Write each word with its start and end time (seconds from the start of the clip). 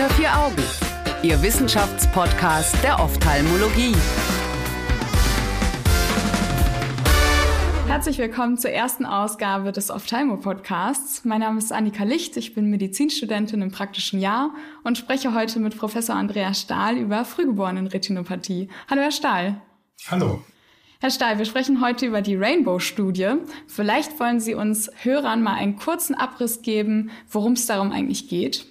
Unter 0.00 0.14
vier 0.14 0.34
Augen, 0.34 0.62
Ihr 1.22 1.42
Wissenschaftspodcast 1.42 2.82
der 2.82 2.98
Ophthalmologie. 3.00 3.94
Herzlich 7.86 8.16
willkommen 8.16 8.56
zur 8.56 8.70
ersten 8.70 9.04
Ausgabe 9.04 9.72
des 9.72 9.90
Ophthalmo-Podcasts. 9.90 11.26
Mein 11.26 11.40
Name 11.40 11.58
ist 11.58 11.70
Annika 11.70 12.04
Licht, 12.04 12.38
ich 12.38 12.54
bin 12.54 12.70
Medizinstudentin 12.70 13.60
im 13.60 13.72
praktischen 13.72 14.20
Jahr 14.20 14.54
und 14.84 14.96
spreche 14.96 15.34
heute 15.34 15.60
mit 15.60 15.76
Professor 15.76 16.16
Andreas 16.16 16.62
Stahl 16.62 16.96
über 16.96 17.26
Frühgeborenen-Retinopathie. 17.26 18.70
Hallo, 18.88 19.02
Herr 19.02 19.12
Stahl. 19.12 19.60
Hallo. 20.10 20.42
Herr 21.00 21.10
Stahl, 21.10 21.36
wir 21.36 21.44
sprechen 21.44 21.82
heute 21.82 22.06
über 22.06 22.22
die 22.22 22.36
Rainbow-Studie. 22.36 23.32
Vielleicht 23.66 24.18
wollen 24.18 24.40
Sie 24.40 24.54
uns 24.54 24.90
Hörern 25.02 25.42
mal 25.42 25.56
einen 25.56 25.76
kurzen 25.76 26.14
Abriss 26.14 26.62
geben, 26.62 27.10
worum 27.28 27.52
es 27.52 27.66
darum 27.66 27.92
eigentlich 27.92 28.30
geht. 28.30 28.64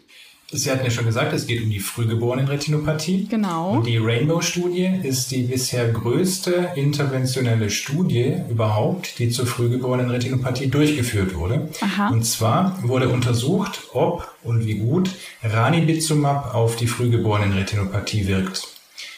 Sie 0.51 0.71
hatten 0.71 0.83
ja 0.83 0.89
schon 0.89 1.05
gesagt, 1.05 1.31
es 1.31 1.45
geht 1.45 1.61
um 1.61 1.69
die 1.69 1.79
Frühgeborenen-Retinopathie. 1.79 3.27
Genau. 3.29 3.73
Und 3.73 3.85
die 3.85 3.97
Rainbow-Studie 3.97 4.99
ist 5.03 5.29
die 5.29 5.43
bisher 5.43 5.87
größte 5.89 6.71
interventionelle 6.75 7.69
Studie 7.69 8.35
überhaupt, 8.49 9.19
die 9.19 9.29
zur 9.29 9.45
Frühgeborenen-Retinopathie 9.45 10.67
durchgeführt 10.67 11.35
wurde. 11.35 11.69
Aha. 11.81 12.09
Und 12.09 12.23
zwar 12.23 12.79
wurde 12.81 13.09
untersucht, 13.09 13.89
ob 13.93 14.27
und 14.43 14.65
wie 14.65 14.79
gut 14.79 15.11
Ranibizumab 15.43 16.55
auf 16.55 16.75
die 16.75 16.87
Frühgeborenen-Retinopathie 16.87 18.25
wirkt. 18.25 18.67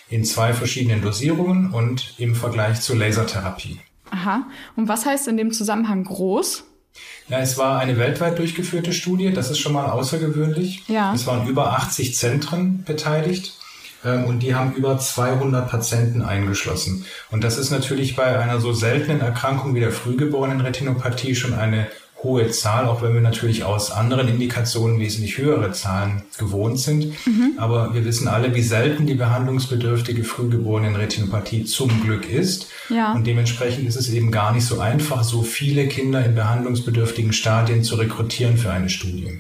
In 0.10 0.26
zwei 0.26 0.54
verschiedenen 0.54 1.02
Dosierungen 1.02 1.72
und 1.72 2.16
im 2.18 2.36
Vergleich 2.36 2.82
zur 2.82 2.98
Lasertherapie. 2.98 3.80
Aha. 4.10 4.44
Und 4.76 4.90
was 4.90 5.06
heißt 5.06 5.30
in 5.30 5.38
dem 5.38 5.54
Zusammenhang 5.54 6.04
groß? 6.04 6.66
Ja, 7.28 7.40
es 7.40 7.58
war 7.58 7.80
eine 7.80 7.98
weltweit 7.98 8.38
durchgeführte 8.38 8.94
Studie, 8.94 9.32
das 9.32 9.50
ist 9.50 9.60
schon 9.60 9.74
mal 9.74 9.90
außergewöhnlich. 9.90 10.84
Ja. 10.88 11.14
Es 11.14 11.26
waren 11.28 11.48
über 11.48 11.74
80 11.78 12.16
Zentren 12.16 12.84
beteiligt 12.84 13.54
ähm, 14.04 14.26
und 14.26 14.40
die 14.40 14.56
haben 14.56 14.74
über 14.74 14.98
200 14.98 15.70
Patienten 15.70 16.22
eingeschlossen. 16.22 17.06
Und 17.30 17.44
das 17.44 17.58
ist 17.58 17.72
natürlich 17.72 18.16
bei 18.16 18.38
einer 18.38 18.60
so 18.60 18.74
seltenen 18.74 19.22
Erkrankung 19.22 19.76
wie 19.76 19.80
der 19.80 19.92
frühgeborenen 19.92 20.62
Retinopathie 20.62 21.36
schon 21.36 21.54
eine 21.54 21.88
hohe 22.24 22.50
Zahl, 22.52 22.86
auch 22.86 23.02
wenn 23.02 23.14
wir 23.14 23.22
natürlich 23.22 23.64
aus 23.64 23.92
anderen 23.92 24.28
Indikationen 24.28 25.00
wesentlich 25.00 25.38
höhere 25.38 25.72
Zahlen 25.72 26.22
gewohnt 26.38 26.80
sind. 26.80 27.06
Mhm. 27.26 27.54
Aber 27.58 27.94
wir 27.94 28.06
wissen 28.06 28.28
alle, 28.28 28.54
wie 28.54 28.62
selten 28.62 29.08
die 29.08 29.16
behandlungsbedürftige 29.16 30.24
frühgeborenen 30.24 30.96
Retinopathie 30.96 31.66
zum 31.66 31.90
Glück 32.02 32.30
ist. 32.30 32.68
Ja. 32.90 33.14
Und 33.14 33.26
dementsprechend 33.26 33.88
ist 33.88 33.96
es 33.96 34.10
eben 34.10 34.32
gar 34.32 34.54
nicht 34.54 34.66
so 34.66 34.80
einfach, 34.80 35.24
so 35.24 35.42
viele 35.42 35.88
Kinder 35.88 36.24
in 36.24 36.36
behandlungsbedürftigen 36.36 37.34
Stadien 37.34 37.84
zu 37.84 37.96
rekrutieren 37.96 38.58
für 38.58 38.72
eine 38.72 38.90
Studie. 38.90 39.40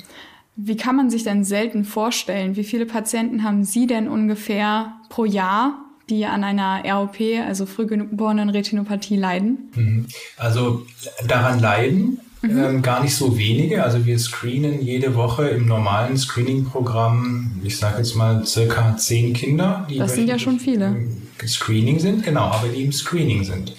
Wie 0.55 0.75
kann 0.75 0.95
man 0.95 1.09
sich 1.09 1.23
denn 1.23 1.43
selten 1.43 1.85
vorstellen? 1.85 2.55
Wie 2.55 2.63
viele 2.63 2.85
Patienten 2.85 3.43
haben 3.43 3.63
Sie 3.63 3.87
denn 3.87 4.07
ungefähr 4.07 4.93
pro 5.09 5.25
Jahr, 5.25 5.85
die 6.09 6.25
an 6.25 6.43
einer 6.43 6.83
ROP, 6.83 7.19
also 7.47 7.65
frühgeborenen 7.65 8.49
Retinopathie 8.49 9.15
leiden? 9.15 10.07
Also 10.37 10.85
daran 11.25 11.59
leiden 11.59 12.19
ähm, 12.43 12.81
gar 12.81 13.03
nicht 13.03 13.15
so 13.15 13.37
wenige. 13.37 13.83
Also 13.83 14.05
wir 14.05 14.17
screenen 14.17 14.81
jede 14.81 15.15
Woche 15.15 15.47
im 15.49 15.67
normalen 15.67 16.17
Screening-Programm, 16.17 17.61
ich 17.63 17.77
sage 17.77 17.99
jetzt 17.99 18.15
mal 18.15 18.45
circa 18.45 18.97
zehn 18.97 19.33
Kinder, 19.33 19.85
die 19.89 19.97
Das 19.97 20.15
sind 20.15 20.27
ja 20.27 20.39
schon 20.39 20.59
viele. 20.59 20.95
im 21.41 21.47
Screening 21.47 21.99
sind, 21.99 22.23
genau, 22.23 22.45
aber 22.45 22.67
die 22.67 22.83
im 22.83 22.91
Screening 22.91 23.43
sind. 23.43 23.73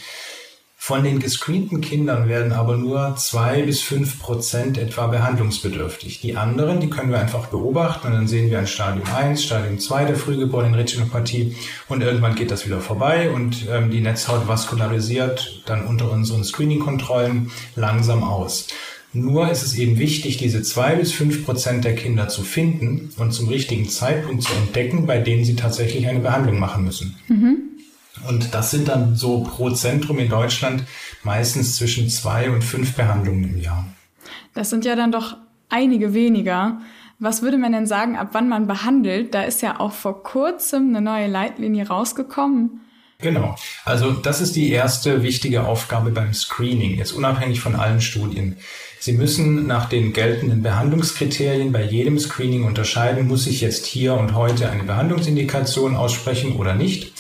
Von 0.85 1.05
den 1.05 1.21
gescreenten 1.21 1.81
Kindern 1.81 2.29
werden 2.29 2.51
aber 2.51 2.77
nur 2.77 3.15
zwei 3.15 3.63
bis 3.63 3.83
fünf 3.83 4.19
Prozent 4.19 4.79
etwa 4.79 5.07
behandlungsbedürftig. 5.07 6.19
Die 6.19 6.37
anderen, 6.37 6.81
die 6.81 6.91
können 6.91 7.13
wir 7.13 7.21
einfach 7.21 7.47
beobachten 7.47 8.09
und 8.09 8.15
dann 8.15 8.27
sehen 8.27 8.51
wir 8.51 8.59
ein 8.59 8.67
Stadium 8.67 9.07
1, 9.07 9.45
Stadium 9.45 9.79
2 9.79 10.07
der 10.07 10.17
frühgeborenen 10.17 10.75
Retinopathie 10.75 11.55
und 11.89 12.03
irgendwann 12.03 12.35
geht 12.35 12.51
das 12.51 12.67
wieder 12.67 12.81
vorbei 12.81 13.31
und 13.31 13.69
ähm, 13.71 13.93
die 13.93 14.01
Netzhaut 14.01 14.49
vaskularisiert 14.49 15.63
dann 15.67 15.87
unter 15.87 16.11
unseren 16.11 16.43
Screening-Kontrollen 16.43 17.53
langsam 17.77 18.25
aus. 18.25 18.67
Nur 19.13 19.49
ist 19.53 19.63
es 19.63 19.79
eben 19.79 20.01
wichtig, 20.01 20.39
diese 20.39 20.63
zwei 20.63 20.97
bis 20.97 21.13
fünf 21.13 21.45
Prozent 21.45 21.85
der 21.85 21.95
Kinder 21.95 22.27
zu 22.27 22.43
finden 22.43 23.11
und 23.19 23.33
zum 23.33 23.49
richtigen 23.49 23.89
Zeitpunkt 23.89 24.43
zu 24.43 24.53
entdecken, 24.55 25.07
bei 25.07 25.19
denen 25.19 25.45
sie 25.45 25.55
tatsächlich 25.55 26.09
eine 26.09 26.19
Behandlung 26.19 26.59
machen 26.59 26.83
müssen. 26.83 27.15
Und 28.29 28.55
das 28.55 28.71
sind 28.71 28.89
dann 28.89 29.17
so 29.17 29.43
pro 29.43 29.71
Zentrum 29.71 30.19
in 30.19 30.29
Deutschland 30.29 30.85
meistens 31.23 31.77
zwischen 31.77 32.09
zwei 32.09 32.51
und 32.51 32.63
fünf 32.63 32.95
Behandlungen 32.95 33.45
im 33.45 33.61
Jahr. 33.61 33.87
Das 34.55 34.71
sind 34.71 34.85
ja 34.85 34.97
dann 34.97 35.13
doch 35.13 35.37
einige 35.69 36.15
weniger. 36.15 36.81
Was 37.19 37.43
würde 37.43 37.57
man 37.57 37.73
denn 37.73 37.87
sagen, 37.87 38.17
ab 38.17 38.31
wann 38.33 38.49
man 38.49 38.67
behandelt? 38.67 39.33
Da 39.35 39.43
ist 39.43 39.63
ja 39.63 39.81
auch 39.81 39.93
vor 39.93 40.23
kurzem 40.23 40.89
eine 40.89 41.01
neue 41.01 41.29
Leitlinie 41.29 41.87
rausgekommen. 41.87 42.81
Genau. 43.23 43.55
Also 43.85 44.11
das 44.11 44.41
ist 44.41 44.57
die 44.57 44.71
erste 44.71 45.23
wichtige 45.23 45.65
Aufgabe 45.65 46.11
beim 46.11 46.35
Screening, 46.35 46.99
jetzt 46.99 47.13
unabhängig 47.13 47.61
von 47.61 47.77
allen 47.77 48.01
Studien. 48.01 48.57
Sie 48.99 49.13
müssen 49.13 49.67
nach 49.67 49.89
den 49.89 50.13
geltenden 50.13 50.63
Behandlungskriterien 50.63 51.73
bei 51.73 51.85
jedem 51.85 52.19
Screening 52.19 52.65
unterscheiden, 52.65 53.27
muss 53.27 53.47
ich 53.47 53.61
jetzt 53.61 53.87
hier 53.87 54.15
und 54.15 54.35
heute 54.35 54.71
eine 54.71 54.85
Behandlungsindikation 54.85 55.97
aussprechen 55.97 56.57
oder 56.57 56.75
nicht. 56.75 57.13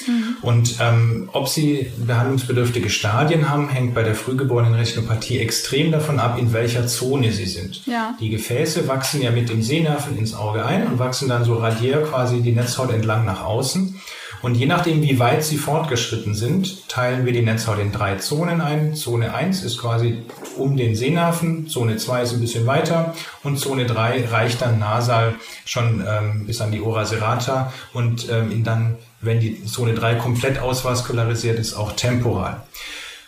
Und 0.42 0.76
ähm, 0.80 1.28
ob 1.32 1.48
Sie 1.48 1.90
behandlungsbedürftige 2.04 2.90
Stadien 2.90 3.48
haben, 3.48 3.68
hängt 3.68 3.94
bei 3.94 4.02
der 4.02 4.14
frühgeborenen 4.14 4.74
Retinopathie 4.74 5.38
extrem 5.38 5.92
davon 5.92 6.18
ab, 6.18 6.36
in 6.38 6.52
welcher 6.52 6.86
Zone 6.86 7.32
Sie 7.32 7.46
sind. 7.46 7.86
Ja. 7.86 8.16
Die 8.20 8.30
Gefäße 8.30 8.88
wachsen 8.88 9.22
ja 9.22 9.30
mit 9.30 9.48
dem 9.48 9.62
Sehnerven 9.62 10.18
ins 10.18 10.34
Auge 10.34 10.64
ein 10.64 10.86
und 10.86 10.98
wachsen 10.98 11.28
dann 11.28 11.44
so 11.44 11.54
radiär 11.54 12.02
quasi 12.02 12.40
die 12.40 12.52
Netzhaut 12.52 12.92
entlang 12.92 13.24
nach 13.24 13.44
außen. 13.44 14.00
Und 14.42 14.56
je 14.56 14.66
nachdem, 14.66 15.02
wie 15.02 15.20
weit 15.20 15.44
sie 15.44 15.56
fortgeschritten 15.56 16.34
sind, 16.34 16.88
teilen 16.88 17.24
wir 17.24 17.32
die 17.32 17.42
Netzhaut 17.42 17.78
in 17.78 17.92
drei 17.92 18.16
Zonen 18.16 18.60
ein. 18.60 18.96
Zone 18.96 19.32
1 19.32 19.62
ist 19.62 19.78
quasi 19.78 20.18
um 20.56 20.76
den 20.76 20.96
Sehnerven, 20.96 21.68
Zone 21.68 21.96
2 21.96 22.22
ist 22.22 22.32
ein 22.32 22.40
bisschen 22.40 22.66
weiter 22.66 23.14
und 23.44 23.58
Zone 23.58 23.86
3 23.86 24.26
reicht 24.26 24.60
dann 24.60 24.80
nasal 24.80 25.36
schon 25.64 26.04
ähm, 26.06 26.44
bis 26.46 26.60
an 26.60 26.72
die 26.72 26.80
Ora 26.80 27.04
serrata 27.04 27.72
und 27.92 28.28
ähm, 28.30 28.50
in 28.50 28.64
dann, 28.64 28.96
wenn 29.22 29.40
die 29.40 29.64
Zone 29.64 29.94
3 29.94 30.16
komplett 30.16 30.58
ausvaskularisiert 30.58 31.58
ist, 31.58 31.74
auch 31.74 31.92
temporal. 31.92 32.62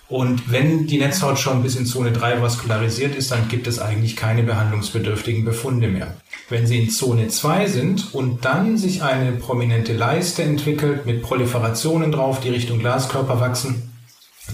Und 0.09 0.53
wenn 0.53 0.87
die 0.87 0.99
Netzhaut 0.99 1.39
schon 1.39 1.63
bis 1.63 1.77
in 1.77 1.87
Zone 1.87 2.13
3 2.13 2.43
vaskularisiert 2.43 3.15
ist, 3.15 3.31
dann 3.31 3.49
gibt 3.49 3.67
es 3.67 3.79
eigentlich 3.79 4.17
keine 4.17 4.43
behandlungsbedürftigen 4.43 5.45
Befunde 5.45 5.89
mehr. 5.89 6.15
Wenn 6.51 6.67
sie 6.67 6.79
in 6.79 6.91
Zone 6.91 7.29
2 7.29 7.69
sind 7.69 8.13
und 8.13 8.45
dann 8.45 8.77
sich 8.77 9.03
eine 9.03 9.33
prominente 9.33 9.95
Leiste 9.95 10.43
entwickelt 10.43 11.07
mit 11.07 11.23
Proliferationen 11.23 12.13
drauf, 12.13 12.41
die 12.41 12.51
Richtung 12.51 12.81
Glaskörper 12.81 13.41
wachsen, 13.41 13.91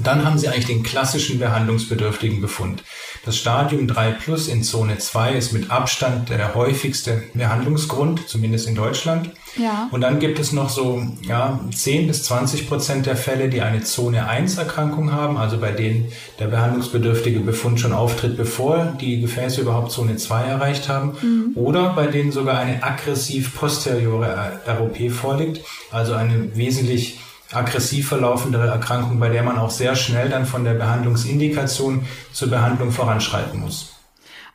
dann 0.04 0.24
haben 0.24 0.38
Sie 0.38 0.48
eigentlich 0.48 0.66
den 0.66 0.84
klassischen 0.84 1.40
behandlungsbedürftigen 1.40 2.40
Befund. 2.40 2.84
Das 3.24 3.36
Stadium 3.36 3.88
3 3.88 4.12
Plus 4.12 4.46
in 4.46 4.62
Zone 4.62 4.98
2 4.98 5.32
ist 5.32 5.52
mit 5.52 5.70
Abstand 5.70 6.30
der 6.30 6.54
häufigste 6.54 7.24
Behandlungsgrund, 7.34 8.28
zumindest 8.28 8.68
in 8.68 8.76
Deutschland. 8.76 9.30
Ja. 9.56 9.88
Und 9.90 10.02
dann 10.02 10.18
gibt 10.18 10.38
es 10.38 10.52
noch 10.52 10.68
so 10.68 11.02
ja, 11.22 11.60
10 11.74 12.06
bis 12.06 12.22
20 12.24 12.68
Prozent 12.68 13.06
der 13.06 13.16
Fälle, 13.16 13.48
die 13.48 13.60
eine 13.60 13.82
Zone 13.82 14.26
1 14.28 14.58
Erkrankung 14.58 15.12
haben, 15.12 15.36
also 15.36 15.58
bei 15.58 15.72
denen 15.72 16.12
der 16.38 16.46
behandlungsbedürftige 16.46 17.40
Befund 17.40 17.80
schon 17.80 17.92
auftritt, 17.92 18.36
bevor 18.36 18.96
die 19.00 19.20
Gefäße 19.20 19.60
überhaupt 19.60 19.90
Zone 19.90 20.16
2 20.16 20.44
erreicht 20.44 20.88
haben. 20.88 21.52
Oder 21.54 21.94
bei 21.94 22.06
denen 22.06 22.32
sogar 22.32 22.58
eine 22.58 22.82
aggressiv 22.82 23.54
posteriore 23.56 24.60
ROP 24.66 25.10
vorliegt, 25.10 25.64
also 25.90 26.14
eine 26.14 26.56
wesentlich 26.56 27.18
aggressiv 27.52 28.08
verlaufendere 28.08 28.68
Erkrankung, 28.68 29.18
bei 29.18 29.28
der 29.28 29.42
man 29.42 29.58
auch 29.58 29.70
sehr 29.70 29.96
schnell 29.96 30.28
dann 30.28 30.46
von 30.46 30.64
der 30.64 30.74
Behandlungsindikation 30.74 32.02
zur 32.32 32.48
Behandlung 32.48 32.92
voranschreiten 32.92 33.60
muss. 33.60 33.94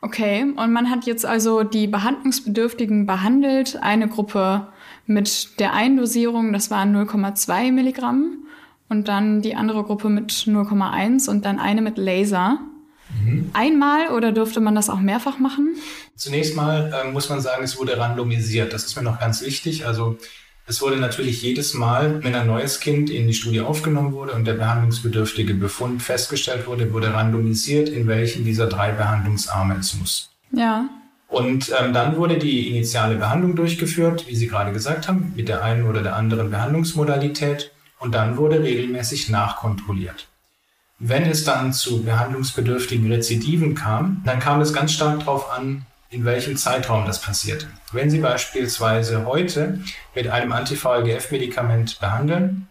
Okay, 0.00 0.42
und 0.42 0.72
man 0.72 0.90
hat 0.90 1.04
jetzt 1.04 1.26
also 1.26 1.62
die 1.62 1.86
Behandlungsbedürftigen 1.86 3.06
behandelt. 3.06 3.78
Eine 3.82 4.08
Gruppe 4.08 4.68
mit 5.06 5.60
der 5.60 5.72
Eindosierung, 5.72 6.52
das 6.52 6.70
waren 6.70 6.94
0,2 6.94 7.72
Milligramm. 7.72 8.42
Und 8.88 9.08
dann 9.08 9.42
die 9.42 9.56
andere 9.56 9.82
Gruppe 9.82 10.08
mit 10.08 10.30
0,1 10.30 11.28
und 11.28 11.44
dann 11.44 11.58
eine 11.58 11.82
mit 11.82 11.98
Laser. 11.98 12.60
Einmal 13.52 14.08
oder 14.08 14.32
dürfte 14.32 14.60
man 14.60 14.74
das 14.74 14.90
auch 14.90 15.00
mehrfach 15.00 15.38
machen? 15.38 15.76
Zunächst 16.16 16.56
mal 16.56 16.92
äh, 16.92 17.10
muss 17.10 17.28
man 17.28 17.40
sagen, 17.40 17.64
es 17.64 17.78
wurde 17.78 17.98
randomisiert. 17.98 18.72
Das 18.72 18.84
ist 18.84 18.96
mir 18.96 19.02
noch 19.02 19.18
ganz 19.18 19.42
wichtig. 19.42 19.86
Also 19.86 20.18
es 20.66 20.82
wurde 20.82 20.96
natürlich 20.96 21.42
jedes 21.42 21.74
Mal, 21.74 22.22
wenn 22.24 22.34
ein 22.34 22.46
neues 22.46 22.80
Kind 22.80 23.10
in 23.10 23.26
die 23.26 23.34
Studie 23.34 23.60
aufgenommen 23.60 24.12
wurde 24.12 24.32
und 24.32 24.44
der 24.44 24.54
behandlungsbedürftige 24.54 25.54
Befund 25.54 26.02
festgestellt 26.02 26.66
wurde, 26.66 26.92
wurde 26.92 27.12
randomisiert, 27.14 27.88
in 27.88 28.06
welchen 28.08 28.44
dieser 28.44 28.66
drei 28.66 28.90
Behandlungsarme 28.92 29.76
es 29.78 29.94
muss. 29.94 30.30
Ja. 30.52 30.88
Und 31.28 31.72
ähm, 31.78 31.92
dann 31.92 32.16
wurde 32.16 32.38
die 32.38 32.68
initiale 32.68 33.16
Behandlung 33.16 33.56
durchgeführt, 33.56 34.26
wie 34.28 34.36
Sie 34.36 34.46
gerade 34.46 34.72
gesagt 34.72 35.08
haben, 35.08 35.32
mit 35.34 35.48
der 35.48 35.62
einen 35.62 35.88
oder 35.88 36.02
der 36.02 36.14
anderen 36.14 36.50
Behandlungsmodalität. 36.50 37.72
Und 37.98 38.14
dann 38.14 38.36
wurde 38.36 38.62
regelmäßig 38.62 39.28
nachkontrolliert. 39.30 40.28
Wenn 40.98 41.24
es 41.24 41.44
dann 41.44 41.72
zu 41.72 42.04
behandlungsbedürftigen 42.04 43.10
Rezidiven 43.12 43.74
kam, 43.74 44.22
dann 44.24 44.38
kam 44.38 44.60
es 44.60 44.72
ganz 44.72 44.92
stark 44.92 45.20
darauf 45.20 45.50
an, 45.50 45.84
in 46.08 46.24
welchem 46.24 46.56
Zeitraum 46.56 47.04
das 47.04 47.20
passiert. 47.20 47.66
Wenn 47.92 48.10
Sie 48.10 48.20
beispielsweise 48.20 49.26
heute 49.26 49.80
mit 50.14 50.28
einem 50.28 50.52
Anti-VEGF-Medikament 50.52 51.98
behandeln 52.00 52.68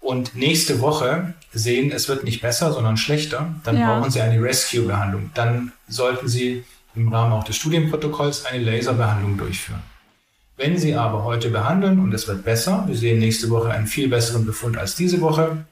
und 0.00 0.36
nächste 0.36 0.80
Woche 0.80 1.34
sehen, 1.52 1.90
es 1.90 2.08
wird 2.08 2.24
nicht 2.24 2.40
besser, 2.40 2.72
sondern 2.72 2.96
schlechter, 2.96 3.54
dann 3.64 3.78
ja. 3.78 3.98
brauchen 3.98 4.10
Sie 4.10 4.20
eine 4.20 4.40
Rescue-Behandlung. 4.42 5.30
Dann 5.34 5.72
sollten 5.88 6.28
Sie 6.28 6.64
im 6.96 7.08
Rahmen 7.12 7.32
auch 7.32 7.44
des 7.44 7.56
Studienprotokolls 7.56 8.46
eine 8.46 8.64
Laserbehandlung 8.64 9.36
durchführen. 9.36 9.82
Wenn 10.56 10.78
Sie 10.78 10.94
aber 10.94 11.24
heute 11.24 11.50
behandeln 11.50 11.98
und 11.98 12.14
es 12.14 12.26
wird 12.28 12.44
besser, 12.44 12.84
wir 12.86 12.96
sehen 12.96 13.18
nächste 13.18 13.50
Woche 13.50 13.70
einen 13.70 13.86
viel 13.86 14.08
besseren 14.08 14.46
Befund 14.46 14.78
als 14.78 14.96
diese 14.96 15.20
Woche 15.20 15.66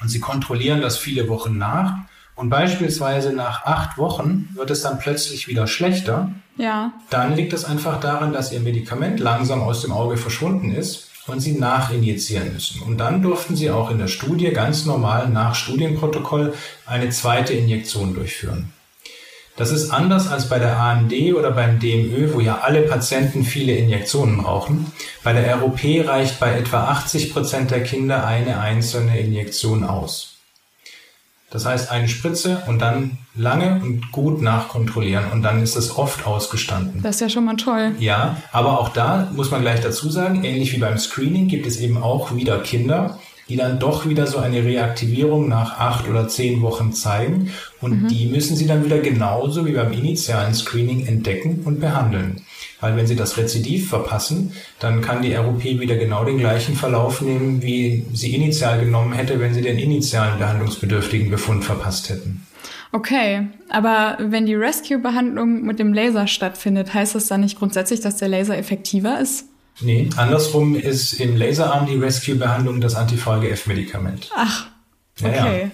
und 0.00 0.08
Sie 0.08 0.20
kontrollieren 0.20 0.80
das 0.80 0.96
viele 0.96 1.28
Wochen 1.28 1.58
nach 1.58 1.94
und 2.34 2.48
beispielsweise 2.48 3.32
nach 3.32 3.64
acht 3.64 3.98
Wochen 3.98 4.48
wird 4.54 4.70
es 4.70 4.80
dann 4.80 4.98
plötzlich 4.98 5.46
wieder 5.46 5.66
schlechter, 5.66 6.30
ja. 6.56 6.92
dann 7.10 7.36
liegt 7.36 7.52
es 7.52 7.64
einfach 7.64 8.00
daran, 8.00 8.32
dass 8.32 8.50
Ihr 8.50 8.60
Medikament 8.60 9.20
langsam 9.20 9.60
aus 9.62 9.82
dem 9.82 9.92
Auge 9.92 10.16
verschwunden 10.16 10.72
ist 10.74 11.10
und 11.26 11.40
Sie 11.40 11.52
nachinjizieren 11.52 12.52
müssen. 12.54 12.82
Und 12.82 12.98
dann 12.98 13.22
durften 13.22 13.56
Sie 13.56 13.70
auch 13.70 13.90
in 13.90 13.98
der 13.98 14.08
Studie 14.08 14.50
ganz 14.50 14.86
normal 14.86 15.28
nach 15.28 15.54
Studienprotokoll 15.54 16.54
eine 16.86 17.10
zweite 17.10 17.52
Injektion 17.52 18.14
durchführen. 18.14 18.72
Das 19.56 19.70
ist 19.70 19.90
anders 19.90 20.28
als 20.28 20.48
bei 20.48 20.58
der 20.58 20.78
AMD 20.80 21.12
oder 21.36 21.52
beim 21.52 21.78
DMÖ, 21.78 22.34
wo 22.34 22.40
ja 22.40 22.58
alle 22.62 22.82
Patienten 22.82 23.44
viele 23.44 23.72
Injektionen 23.76 24.38
brauchen. 24.38 24.92
Bei 25.22 25.32
der 25.32 25.56
ROP 25.56 25.80
reicht 25.84 26.40
bei 26.40 26.58
etwa 26.58 26.88
80 26.88 27.32
Prozent 27.32 27.70
der 27.70 27.84
Kinder 27.84 28.26
eine 28.26 28.58
einzelne 28.58 29.18
Injektion 29.18 29.84
aus. 29.84 30.34
Das 31.50 31.66
heißt, 31.66 31.92
eine 31.92 32.08
Spritze 32.08 32.64
und 32.66 32.80
dann 32.80 33.18
lange 33.36 33.80
und 33.80 34.10
gut 34.10 34.42
nachkontrollieren 34.42 35.30
und 35.30 35.42
dann 35.42 35.62
ist 35.62 35.76
es 35.76 35.96
oft 35.96 36.26
ausgestanden. 36.26 37.00
Das 37.00 37.14
ist 37.14 37.20
ja 37.20 37.28
schon 37.28 37.44
mal 37.44 37.54
toll. 37.54 37.92
Ja, 38.00 38.38
aber 38.50 38.80
auch 38.80 38.88
da 38.88 39.30
muss 39.32 39.52
man 39.52 39.60
gleich 39.60 39.80
dazu 39.80 40.10
sagen, 40.10 40.42
ähnlich 40.42 40.72
wie 40.72 40.78
beim 40.78 40.98
Screening 40.98 41.46
gibt 41.46 41.66
es 41.66 41.78
eben 41.78 41.96
auch 41.96 42.34
wieder 42.34 42.58
Kinder, 42.58 43.20
die 43.48 43.56
dann 43.56 43.78
doch 43.78 44.08
wieder 44.08 44.26
so 44.26 44.38
eine 44.38 44.64
Reaktivierung 44.64 45.48
nach 45.48 45.78
acht 45.78 46.08
oder 46.08 46.28
zehn 46.28 46.62
Wochen 46.62 46.92
zeigen. 46.92 47.50
Und 47.80 48.04
mhm. 48.04 48.08
die 48.08 48.26
müssen 48.26 48.56
Sie 48.56 48.66
dann 48.66 48.84
wieder 48.84 48.98
genauso 48.98 49.66
wie 49.66 49.72
beim 49.72 49.92
initialen 49.92 50.54
Screening 50.54 51.06
entdecken 51.06 51.62
und 51.64 51.80
behandeln. 51.80 52.40
Weil 52.80 52.96
wenn 52.96 53.06
Sie 53.06 53.16
das 53.16 53.36
Rezidiv 53.36 53.88
verpassen, 53.88 54.52
dann 54.78 55.00
kann 55.00 55.22
die 55.22 55.34
ROP 55.34 55.64
wieder 55.64 55.96
genau 55.96 56.24
den 56.24 56.38
gleichen 56.38 56.74
Verlauf 56.74 57.20
nehmen, 57.20 57.62
wie 57.62 58.04
sie 58.12 58.34
initial 58.34 58.80
genommen 58.80 59.12
hätte, 59.12 59.40
wenn 59.40 59.54
Sie 59.54 59.62
den 59.62 59.78
initialen 59.78 60.38
behandlungsbedürftigen 60.38 61.30
Befund 61.30 61.64
verpasst 61.64 62.10
hätten. 62.10 62.46
Okay, 62.92 63.48
aber 63.70 64.18
wenn 64.20 64.46
die 64.46 64.54
Rescue-Behandlung 64.54 65.62
mit 65.62 65.78
dem 65.78 65.92
Laser 65.92 66.26
stattfindet, 66.26 66.94
heißt 66.94 67.14
das 67.14 67.26
dann 67.26 67.40
nicht 67.40 67.58
grundsätzlich, 67.58 68.00
dass 68.00 68.18
der 68.18 68.28
Laser 68.28 68.56
effektiver 68.56 69.18
ist? 69.18 69.46
Nee, 69.80 70.08
andersrum 70.16 70.76
ist 70.76 71.14
im 71.14 71.36
Laserarm 71.36 71.86
die 71.86 71.96
Rescue-Behandlung 71.96 72.80
das 72.80 72.94
Anti-VEGF-Medikament. 72.94 74.30
Ach, 74.34 74.66
okay. 75.20 75.62
Ja, 75.62 75.70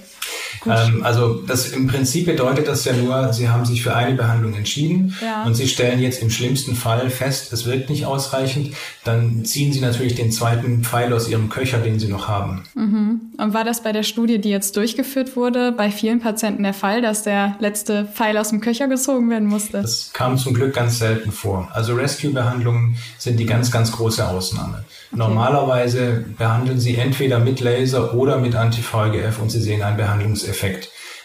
ähm, 0.67 1.03
also 1.03 1.43
das 1.47 1.69
im 1.69 1.87
Prinzip 1.87 2.27
bedeutet 2.27 2.69
das 2.69 2.85
ja 2.85 2.93
nur, 2.93 3.33
Sie 3.33 3.49
haben 3.49 3.65
sich 3.65 3.83
für 3.83 3.95
eine 3.95 4.15
Behandlung 4.15 4.55
entschieden 4.55 5.17
ja. 5.23 5.45
und 5.45 5.55
Sie 5.55 5.69
stellen 5.69 6.01
jetzt 6.01 6.23
im 6.23 6.31
schlimmsten 6.31 6.75
Fall 6.75 7.11
fest, 7.11 7.53
es 7.53 7.67
wirkt 7.67 7.91
nicht 7.91 8.07
ausreichend, 8.07 8.75
dann 9.05 9.45
ziehen 9.45 9.73
Sie 9.73 9.81
natürlich 9.81 10.15
den 10.15 10.33
zweiten 10.33 10.85
Pfeil 10.85 11.13
aus 11.13 11.29
Ihrem 11.29 11.49
Köcher, 11.49 11.79
den 11.79 11.99
Sie 11.99 12.09
noch 12.09 12.29
haben. 12.29 12.65
Mhm. 12.75 13.21
Und 13.39 13.55
war 13.55 13.65
das 13.65 13.83
bei 13.83 13.93
der 13.93 14.03
Studie, 14.03 14.41
die 14.41 14.51
jetzt 14.51 14.77
durchgeführt 14.77 15.37
wurde, 15.37 15.73
bei 15.73 15.91
vielen 15.91 16.21
Patienten 16.21 16.63
der 16.63 16.75
Fall, 16.75 17.01
dass 17.03 17.23
der 17.23 17.57
letzte 17.59 18.05
Pfeil 18.05 18.37
aus 18.37 18.51
dem 18.51 18.61
Köcher 18.61 18.89
gezogen 18.89 19.31
werden 19.31 19.49
musste? 19.49 19.81
Das 19.81 20.11
kam 20.13 20.37
zum 20.37 20.55
Glück 20.55 20.75
ganz 20.75 20.99
selten 20.99 21.33
vor. 21.33 21.69
Also 21.73 21.95
Rescue-Behandlungen 21.95 22.97
sind 23.19 23.39
die 23.41 23.47
ganz, 23.47 23.71
ganz 23.71 23.93
große 23.93 24.27
Ausnahme. 24.27 24.85
Okay. 25.13 25.19
Normalerweise 25.19 26.25
behandeln 26.39 26.79
Sie 26.79 26.97
entweder 26.97 27.39
mit 27.39 27.61
Laser 27.61 28.15
oder 28.15 28.39
mit 28.39 28.55
Anti-VEGF 28.55 29.41
und 29.41 29.51
Sie 29.51 29.61
sehen 29.61 29.83
einen 29.83 29.97
Behandlungseffekt. 29.97 30.50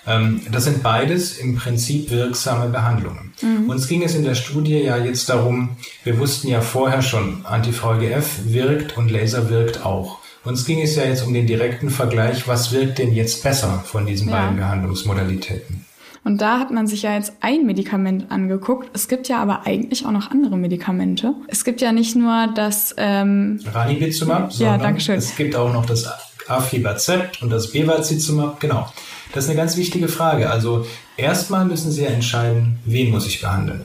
Ähm, 0.08 0.42
das 0.52 0.66
sind 0.66 0.84
beides 0.84 1.38
im 1.38 1.56
Prinzip 1.56 2.12
wirksame 2.12 2.70
Behandlungen. 2.70 3.34
Mhm. 3.42 3.70
Uns 3.70 3.88
ging 3.88 4.04
es 4.04 4.16
in 4.16 4.24
der 4.24 4.36
Studie 4.36 4.78
ja 4.80 4.98
jetzt 4.98 5.30
darum, 5.30 5.78
wir 6.04 6.20
wussten 6.20 6.48
ja 6.48 6.62
vorher 6.62 7.02
schon, 7.02 7.46
Anti-VEGF 7.46 8.46
wirkt 8.46 8.98
und 8.98 9.10
Laser 9.10 9.50
wirkt 9.50 9.86
auch. 9.86 10.20
Uns 10.44 10.66
ging 10.66 10.80
es 10.82 10.96
ja 10.96 11.04
jetzt 11.06 11.26
um 11.26 11.34
den 11.34 11.48
direkten 11.48 11.90
Vergleich, 11.90 12.48
was 12.48 12.72
wirkt 12.72 13.00
denn 13.00 13.14
jetzt 13.14 13.42
besser 13.42 13.84
von 13.84 14.06
diesen 14.06 14.30
ja. 14.30 14.42
beiden 14.42 14.58
Behandlungsmodalitäten. 14.58 15.86
Und 16.24 16.42
da 16.42 16.60
hat 16.60 16.72
man 16.72 16.88
sich 16.88 17.04
ja 17.04 17.14
jetzt 17.14 17.34
ein 17.42 17.68
Medikament 17.68 18.32
angeguckt. 18.32 18.90
Es 18.94 19.08
gibt 19.08 19.28
ja 19.28 19.42
aber 19.42 19.68
eigentlich 19.68 20.08
auch 20.08 20.12
noch 20.12 20.32
andere 20.32 20.58
Medikamente. 20.58 21.36
Es 21.48 21.64
gibt 21.64 21.82
ja 21.82 21.92
nicht 21.92 22.16
nur 22.16 22.48
das 22.56 22.96
ähm, 22.98 23.60
Ranibizumab, 23.72 24.52
ja, 24.54 24.80
danke 24.80 25.02
schön. 25.02 25.18
es 25.18 25.36
gibt 25.36 25.56
auch 25.56 25.72
noch 25.72 25.86
das 25.86 26.08
Aflibercept 26.48 27.42
und 27.42 27.50
das 27.50 27.72
Bevacizumab. 27.72 28.60
Genau. 28.60 28.92
Das 29.34 29.46
ist 29.46 29.50
eine 29.50 29.60
ganz 29.60 29.78
wichtige 29.78 30.08
Frage. 30.08 30.50
Also 30.50 30.86
erstmal 31.18 31.66
müssen 31.66 31.92
Sie 31.92 32.04
ja 32.04 32.10
entscheiden, 32.10 32.80
wen 32.86 33.12
muss 33.12 33.28
ich 33.28 33.42
behandeln. 33.42 33.84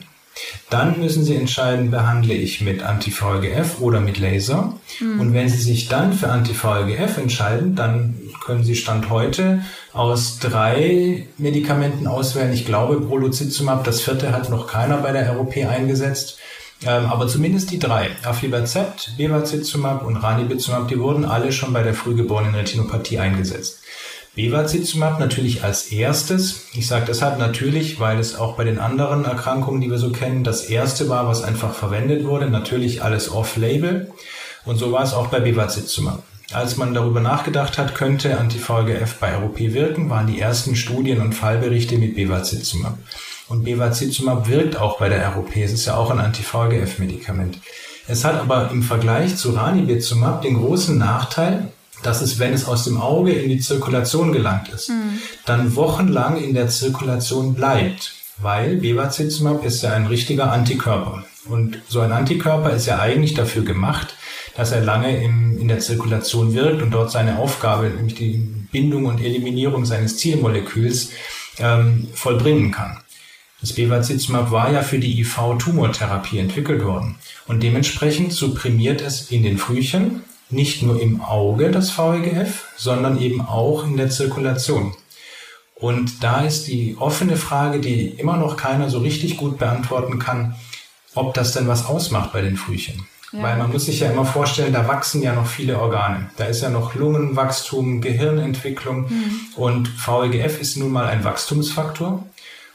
Dann 0.69 0.99
müssen 0.99 1.25
Sie 1.25 1.35
entscheiden, 1.35 1.91
behandle 1.91 2.33
ich 2.33 2.61
mit 2.61 2.81
Anti-VEGF 2.81 3.81
oder 3.81 3.99
mit 3.99 4.17
Laser. 4.17 4.73
Mhm. 4.99 5.19
Und 5.19 5.33
wenn 5.33 5.49
Sie 5.49 5.61
sich 5.61 5.87
dann 5.89 6.13
für 6.13 6.29
Anti-VEGF 6.29 7.17
entscheiden, 7.17 7.75
dann 7.75 8.17
können 8.43 8.63
Sie 8.63 8.75
Stand 8.75 9.09
heute 9.09 9.61
aus 9.93 10.39
drei 10.39 11.27
Medikamenten 11.37 12.07
auswählen. 12.07 12.53
Ich 12.53 12.65
glaube, 12.65 12.99
Brolucizumab, 13.01 13.83
das 13.83 14.01
vierte 14.01 14.31
hat 14.31 14.49
noch 14.49 14.67
keiner 14.67 14.97
bei 14.97 15.11
der 15.11 15.31
ROP 15.33 15.57
eingesetzt. 15.57 16.39
Ähm, 16.83 17.05
aber 17.05 17.27
zumindest 17.27 17.71
die 17.71 17.79
drei, 17.79 18.09
Aflibercept, 18.23 19.13
Bevacizumab 19.17 20.03
und 20.03 20.17
Ranibizumab, 20.17 20.87
die 20.87 20.99
wurden 20.99 21.25
alle 21.25 21.51
schon 21.51 21.73
bei 21.73 21.83
der 21.83 21.93
frühgeborenen 21.93 22.55
Retinopathie 22.55 23.19
eingesetzt. 23.19 23.79
Bevacizumab 24.35 25.19
natürlich 25.19 25.63
als 25.63 25.91
erstes. 25.91 26.67
Ich 26.73 26.87
sage 26.87 27.05
deshalb 27.07 27.37
natürlich, 27.37 27.99
weil 27.99 28.17
es 28.17 28.35
auch 28.35 28.55
bei 28.55 28.63
den 28.63 28.79
anderen 28.79 29.25
Erkrankungen, 29.25 29.81
die 29.81 29.91
wir 29.91 29.97
so 29.97 30.11
kennen, 30.11 30.43
das 30.43 30.63
erste 30.63 31.09
war, 31.09 31.27
was 31.27 31.43
einfach 31.43 31.73
verwendet 31.73 32.23
wurde. 32.25 32.49
Natürlich 32.49 33.03
alles 33.03 33.29
off-label. 33.29 34.11
Und 34.65 34.77
so 34.77 34.91
war 34.91 35.03
es 35.03 35.13
auch 35.13 35.27
bei 35.27 35.41
Bevacizumab. 35.41 36.23
Als 36.53 36.77
man 36.77 36.93
darüber 36.93 37.19
nachgedacht 37.19 37.77
hat, 37.77 37.93
könnte 37.93 38.37
Anti-VEGF 38.37 39.15
bei 39.19 39.35
ROP 39.35 39.59
wirken, 39.59 40.09
waren 40.09 40.27
die 40.27 40.39
ersten 40.39 40.75
Studien 40.75 41.21
und 41.21 41.33
Fallberichte 41.33 41.97
mit 41.97 42.15
Bevacizumab. 42.15 42.97
Und 43.51 43.65
Bevacizumab 43.65 44.47
wirkt 44.47 44.77
auch 44.77 44.97
bei 44.97 45.09
der 45.09 45.27
ROP. 45.33 45.57
Es 45.57 45.73
ist 45.73 45.85
ja 45.85 45.97
auch 45.97 46.09
ein 46.09 46.19
Anti-VEGF-Medikament. 46.19 47.59
Es 48.07 48.23
hat 48.23 48.39
aber 48.39 48.71
im 48.71 48.81
Vergleich 48.81 49.35
zu 49.35 49.51
Ranibizumab 49.51 50.41
den 50.41 50.53
großen 50.53 50.97
Nachteil, 50.97 51.67
dass 52.01 52.21
es, 52.21 52.39
wenn 52.39 52.53
es 52.53 52.65
aus 52.65 52.85
dem 52.85 52.99
Auge 53.01 53.33
in 53.33 53.49
die 53.49 53.59
Zirkulation 53.59 54.31
gelangt 54.31 54.69
ist, 54.69 54.87
mhm. 54.87 55.19
dann 55.45 55.75
wochenlang 55.75 56.41
in 56.41 56.53
der 56.53 56.69
Zirkulation 56.69 57.53
bleibt. 57.53 58.13
Weil 58.37 58.77
Bevacizumab 58.77 59.65
ist 59.65 59.83
ja 59.83 59.91
ein 59.91 60.05
richtiger 60.05 60.49
Antikörper. 60.49 61.25
Und 61.49 61.81
so 61.89 61.99
ein 61.99 62.13
Antikörper 62.13 62.71
ist 62.71 62.85
ja 62.85 62.99
eigentlich 62.99 63.33
dafür 63.33 63.65
gemacht, 63.65 64.15
dass 64.55 64.71
er 64.71 64.79
lange 64.79 65.21
im, 65.21 65.59
in 65.59 65.67
der 65.67 65.79
Zirkulation 65.79 66.53
wirkt 66.53 66.81
und 66.81 66.91
dort 66.91 67.11
seine 67.11 67.37
Aufgabe, 67.37 67.89
nämlich 67.89 68.15
die 68.15 68.37
Bindung 68.71 69.07
und 69.07 69.19
Eliminierung 69.19 69.83
seines 69.83 70.15
Zielmoleküls, 70.19 71.09
ähm, 71.59 72.07
vollbringen 72.13 72.71
kann. 72.71 72.97
Das 73.61 73.73
Bevacizumab 73.73 74.51
war 74.51 74.71
ja 74.71 74.81
für 74.81 74.97
die 74.97 75.21
IV-Tumortherapie 75.21 76.39
entwickelt 76.39 76.83
worden 76.83 77.15
und 77.47 77.61
dementsprechend 77.61 78.33
supprimiert 78.33 79.01
es 79.01 79.29
in 79.29 79.43
den 79.43 79.59
Frühchen 79.59 80.23
nicht 80.49 80.81
nur 80.83 81.01
im 81.01 81.21
Auge 81.21 81.71
das 81.71 81.97
VEGF, 81.97 82.65
sondern 82.75 83.21
eben 83.21 83.41
auch 83.41 83.85
in 83.85 83.97
der 83.97 84.09
Zirkulation. 84.09 84.93
Und 85.75 86.23
da 86.23 86.41
ist 86.41 86.67
die 86.67 86.97
offene 86.99 87.37
Frage, 87.37 87.79
die 87.79 88.07
immer 88.07 88.37
noch 88.37 88.57
keiner 88.57 88.89
so 88.89 88.99
richtig 88.99 89.37
gut 89.37 89.57
beantworten 89.57 90.19
kann, 90.19 90.55
ob 91.15 91.33
das 91.33 91.53
denn 91.53 91.67
was 91.67 91.85
ausmacht 91.85 92.33
bei 92.33 92.41
den 92.41 92.57
Frühchen. 92.57 93.07
Ja. 93.31 93.43
Weil 93.43 93.57
man 93.57 93.71
muss 93.71 93.85
sich 93.85 94.01
ja 94.01 94.11
immer 94.11 94.25
vorstellen, 94.25 94.73
da 94.73 94.87
wachsen 94.87 95.21
ja 95.21 95.33
noch 95.33 95.47
viele 95.47 95.79
Organe. 95.79 96.29
Da 96.37 96.45
ist 96.45 96.61
ja 96.61 96.69
noch 96.69 96.95
Lungenwachstum, 96.95 98.01
Gehirnentwicklung 98.01 99.09
mhm. 99.09 99.39
und 99.55 99.87
VEGF 99.87 100.59
ist 100.59 100.77
nun 100.77 100.91
mal 100.91 101.07
ein 101.07 101.23
Wachstumsfaktor. 101.23 102.25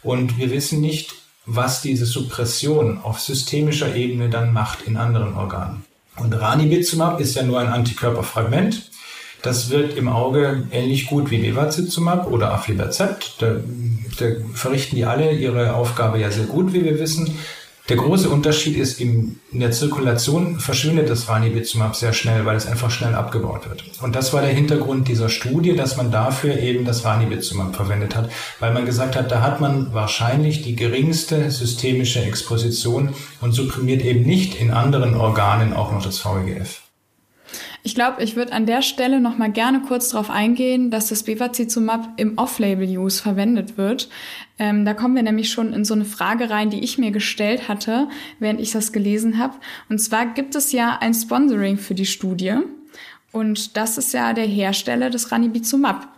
Und 0.07 0.39
wir 0.39 0.53
wissen 0.53 0.81
nicht, 0.81 1.15
was 1.47 1.83
diese 1.83 2.07
Suppression 2.07 3.01
auf 3.03 3.21
systemischer 3.21 3.95
Ebene 3.97 4.31
dann 4.31 4.53
macht 4.53 4.83
in 4.83 4.97
anderen 4.97 5.35
Organen. 5.35 5.85
Und 6.17 6.33
Ranibizumab 6.33 7.21
ist 7.21 7.35
ja 7.35 7.43
nur 7.43 7.59
ein 7.59 7.67
Antikörperfragment. 7.67 8.91
Das 9.43 9.69
wirkt 9.71 9.99
im 9.99 10.09
Auge 10.09 10.65
ähnlich 10.71 11.07
gut 11.07 11.31
wie 11.31 11.39
Bevacizumab 11.39 12.31
oder 12.31 12.53
Aflibercept. 12.53 13.43
Da, 13.43 13.57
da 14.19 14.27
verrichten 14.55 14.95
die 14.95 15.05
alle 15.05 15.33
ihre 15.33 15.75
Aufgabe 15.75 16.21
ja 16.21 16.31
sehr 16.31 16.47
gut, 16.47 16.73
wie 16.73 16.85
wir 16.85 17.01
wissen. 17.01 17.37
Der 17.89 17.97
große 17.97 18.29
Unterschied 18.29 18.77
ist, 18.77 19.01
im, 19.01 19.39
in 19.53 19.61
der 19.61 19.71
Zirkulation 19.71 20.59
verschwindet 20.59 21.09
das 21.09 21.29
Ranibizumab 21.29 21.95
sehr 21.95 22.13
schnell, 22.13 22.45
weil 22.45 22.57
es 22.57 22.67
einfach 22.67 22.91
schnell 22.91 23.15
abgebaut 23.15 23.69
wird. 23.69 23.85
Und 24.03 24.17
das 24.17 24.33
war 24.33 24.43
der 24.43 24.51
Hintergrund 24.51 25.07
dieser 25.07 25.29
Studie, 25.29 25.77
dass 25.77 25.97
man 25.97 26.11
dafür 26.11 26.59
eben 26.59 26.85
das 26.85 27.05
Ranibizumab 27.05 27.77
verwendet 27.77 28.17
hat, 28.17 28.29
weil 28.59 28.73
man 28.73 28.87
gesagt 28.87 29.15
hat, 29.15 29.31
da 29.31 29.41
hat 29.41 29.61
man 29.61 29.95
wahrscheinlich 29.95 30.63
die 30.63 30.75
geringste 30.75 31.49
systemische 31.53 32.25
Exposition 32.25 33.11
und 33.41 33.53
supprimiert 33.53 34.03
eben 34.03 34.23
nicht 34.23 34.61
in 34.61 34.73
anderen 34.73 35.15
Organen 35.15 35.73
auch 35.73 35.93
noch 35.93 36.03
das 36.03 36.25
VEGF. 36.25 36.86
Ich 37.83 37.95
glaube, 37.95 38.23
ich 38.23 38.37
würde 38.37 38.53
an 38.53 38.67
der 38.67 38.83
Stelle 38.83 39.21
noch 39.21 39.39
mal 39.39 39.51
gerne 39.51 39.83
kurz 39.83 40.11
darauf 40.11 40.31
eingehen, 40.31 40.91
dass 40.91 41.09
das 41.09 41.23
Bevacizumab 41.23 42.15
im 42.17 42.37
Off-Label-Use 42.39 43.23
verwendet 43.23 43.77
wird. 43.77 44.09
Ähm, 44.59 44.85
da 44.85 44.95
kommen 44.95 45.15
wir 45.15 45.23
nämlich 45.23 45.51
schon 45.51 45.73
in 45.73 45.85
so 45.85 45.95
eine 45.95 46.05
Frage 46.05 46.51
rein, 46.51 46.71
die 46.71 46.83
ich 46.83 46.99
mir 46.99 47.11
gestellt 47.11 47.69
hatte, 47.69 48.09
während 48.39 48.61
ich 48.61 48.73
das 48.73 48.93
gelesen 48.93 49.39
habe. 49.39 49.55
Und 49.89 49.99
zwar 49.99 50.27
gibt 50.27 50.55
es 50.55 50.73
ja 50.73 50.99
ein 51.01 51.15
Sponsoring 51.15 51.79
für 51.79 51.95
die 51.95 52.07
Studie. 52.07 52.55
Und 53.33 53.77
das 53.77 53.99
ist 53.99 54.15
ja 54.15 54.33
der 54.33 54.47
Hersteller 54.47 55.11
des 55.11 55.31
Ranibizumab. 55.31 56.16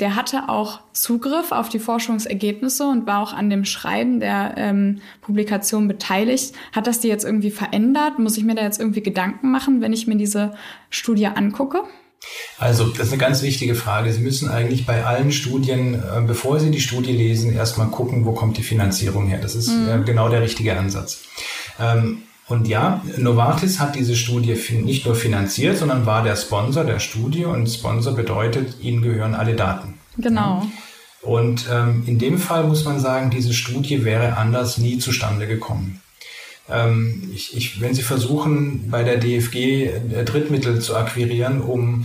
Der 0.00 0.16
hatte 0.16 0.48
auch 0.48 0.80
Zugriff 0.92 1.52
auf 1.52 1.68
die 1.68 1.78
Forschungsergebnisse 1.78 2.86
und 2.86 3.06
war 3.06 3.20
auch 3.20 3.32
an 3.32 3.50
dem 3.50 3.64
Schreiben 3.64 4.20
der 4.20 4.54
ähm, 4.56 5.00
Publikation 5.20 5.88
beteiligt. 5.88 6.54
Hat 6.72 6.86
das 6.86 7.00
die 7.00 7.08
jetzt 7.08 7.24
irgendwie 7.24 7.50
verändert? 7.50 8.18
Muss 8.18 8.36
ich 8.36 8.44
mir 8.44 8.54
da 8.54 8.62
jetzt 8.62 8.80
irgendwie 8.80 9.02
Gedanken 9.02 9.50
machen, 9.50 9.80
wenn 9.80 9.92
ich 9.92 10.06
mir 10.06 10.16
diese 10.16 10.54
Studie 10.90 11.26
angucke? 11.26 11.82
Also, 12.58 12.86
das 12.86 13.08
ist 13.08 13.12
eine 13.12 13.20
ganz 13.20 13.42
wichtige 13.42 13.74
Frage. 13.74 14.12
Sie 14.12 14.20
müssen 14.20 14.48
eigentlich 14.48 14.86
bei 14.86 15.04
allen 15.04 15.32
Studien, 15.32 15.94
äh, 15.94 16.22
bevor 16.26 16.58
Sie 16.58 16.70
die 16.70 16.80
Studie 16.80 17.12
lesen, 17.12 17.54
erstmal 17.54 17.88
gucken, 17.88 18.24
wo 18.24 18.32
kommt 18.32 18.56
die 18.56 18.62
Finanzierung 18.62 19.26
her. 19.26 19.38
Das 19.40 19.54
ist 19.54 19.68
mhm. 19.68 19.88
Äh, 19.88 20.04
genau 20.04 20.28
der 20.28 20.40
richtige 20.40 20.78
Ansatz. 20.78 21.20
Ähm, 21.78 22.22
und 22.46 22.68
ja, 22.68 23.02
Novartis 23.16 23.80
hat 23.80 23.94
diese 23.94 24.16
Studie 24.16 24.56
nicht 24.82 25.06
nur 25.06 25.14
finanziert, 25.14 25.78
sondern 25.78 26.04
war 26.04 26.22
der 26.22 26.36
Sponsor 26.36 26.84
der 26.84 26.98
Studie 26.98 27.46
und 27.46 27.66
Sponsor 27.68 28.14
bedeutet, 28.14 28.80
ihnen 28.80 29.00
gehören 29.00 29.34
alle 29.34 29.54
Daten. 29.54 29.94
Genau. 30.18 30.66
Und 31.22 31.66
ähm, 31.72 32.02
in 32.06 32.18
dem 32.18 32.38
Fall 32.38 32.64
muss 32.64 32.84
man 32.84 33.00
sagen, 33.00 33.30
diese 33.30 33.54
Studie 33.54 34.04
wäre 34.04 34.36
anders 34.36 34.76
nie 34.76 34.98
zustande 34.98 35.46
gekommen. 35.46 36.02
Ähm, 36.68 37.30
ich, 37.34 37.56
ich, 37.56 37.80
wenn 37.80 37.94
Sie 37.94 38.02
versuchen, 38.02 38.90
bei 38.90 39.02
der 39.04 39.16
DFG 39.16 39.56
äh, 39.56 40.24
Drittmittel 40.24 40.80
zu 40.80 40.96
akquirieren, 40.96 41.62
um 41.62 42.04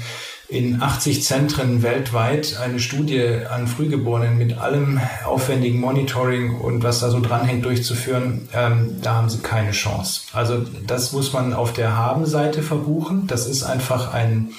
in 0.50 0.82
80 0.82 1.24
Zentren 1.24 1.84
weltweit 1.84 2.58
eine 2.60 2.79
Studie 2.79 3.46
an 3.50 3.68
Frühgeborenen 3.68 4.38
mit 4.38 4.58
allem 4.58 5.00
aufwendigen 5.24 5.79
Monitoring 5.79 6.56
und 6.56 6.82
was 6.82 7.01
da 7.01 7.12
so 7.12 7.20
dranhängt 7.20 7.65
durchzuführen, 7.65 8.50
ähm, 8.53 8.98
da 9.01 9.15
haben 9.15 9.29
sie 9.29 9.39
keine 9.39 9.72
Chance. 9.72 10.22
Also 10.34 10.65
das 10.88 11.13
muss 11.13 11.34
man 11.34 11.53
auf 11.53 11.74
der 11.74 11.96
Haben-Seite 11.96 12.63
verbuchen. 12.63 13.27
Das 13.27 13.46
ist 13.46 13.63
einfach 13.63 14.12
ein 14.13 14.50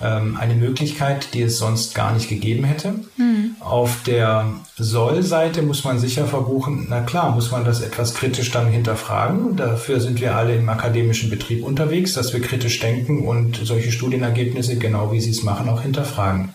ähm, 0.00 0.36
eine 0.38 0.54
Möglichkeit, 0.54 1.34
die 1.34 1.42
es 1.42 1.58
sonst 1.58 1.94
gar 1.94 2.12
nicht 2.12 2.28
gegeben 2.28 2.64
hätte. 2.64 2.94
Mhm. 3.16 3.56
Auf 3.60 4.02
der 4.06 4.52
Soll-Seite 4.76 5.62
muss 5.62 5.84
man 5.84 5.98
sicher 5.98 6.26
verbuchen, 6.26 6.86
na 6.88 7.00
klar, 7.00 7.32
muss 7.34 7.50
man 7.50 7.64
das 7.64 7.80
etwas 7.80 8.14
kritisch 8.14 8.50
dann 8.50 8.68
hinterfragen. 8.68 9.56
Dafür 9.56 10.00
sind 10.00 10.20
wir 10.20 10.36
alle 10.36 10.54
im 10.54 10.68
akademischen 10.68 11.30
Betrieb 11.30 11.64
unterwegs, 11.64 12.14
dass 12.14 12.32
wir 12.32 12.40
kritisch 12.40 12.78
denken 12.80 13.26
und 13.26 13.60
solche 13.64 13.92
Studienergebnisse, 13.92 14.76
genau 14.76 15.12
wie 15.12 15.20
Sie 15.20 15.30
es 15.30 15.42
machen, 15.42 15.68
auch 15.68 15.82
hinterfragen. 15.82 16.54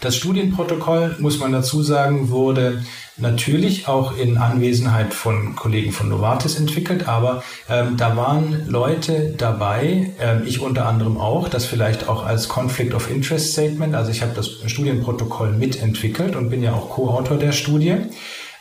Das 0.00 0.16
Studienprotokoll, 0.16 1.16
muss 1.18 1.40
man 1.40 1.52
dazu 1.52 1.82
sagen, 1.82 2.30
wurde 2.30 2.82
natürlich 3.18 3.86
auch 3.86 4.16
in 4.16 4.38
Anwesenheit 4.38 5.12
von 5.12 5.54
Kollegen 5.56 5.92
von 5.92 6.08
Novartis 6.08 6.58
entwickelt, 6.58 7.06
aber 7.06 7.42
ähm, 7.68 7.98
da 7.98 8.16
waren 8.16 8.66
Leute 8.66 9.34
dabei, 9.36 10.10
ähm, 10.18 10.44
ich 10.46 10.62
unter 10.62 10.86
anderem 10.86 11.18
auch, 11.18 11.50
das 11.50 11.66
vielleicht 11.66 12.08
auch 12.08 12.24
als 12.24 12.48
Conflict 12.48 12.94
of 12.94 13.10
Interest 13.10 13.52
Statement, 13.52 13.94
also 13.94 14.10
ich 14.10 14.22
habe 14.22 14.32
das 14.34 14.48
Studienprotokoll 14.66 15.52
mitentwickelt 15.52 16.34
und 16.34 16.48
bin 16.48 16.62
ja 16.62 16.72
auch 16.72 16.88
Co-Autor 16.88 17.36
der 17.36 17.52
Studie. 17.52 17.96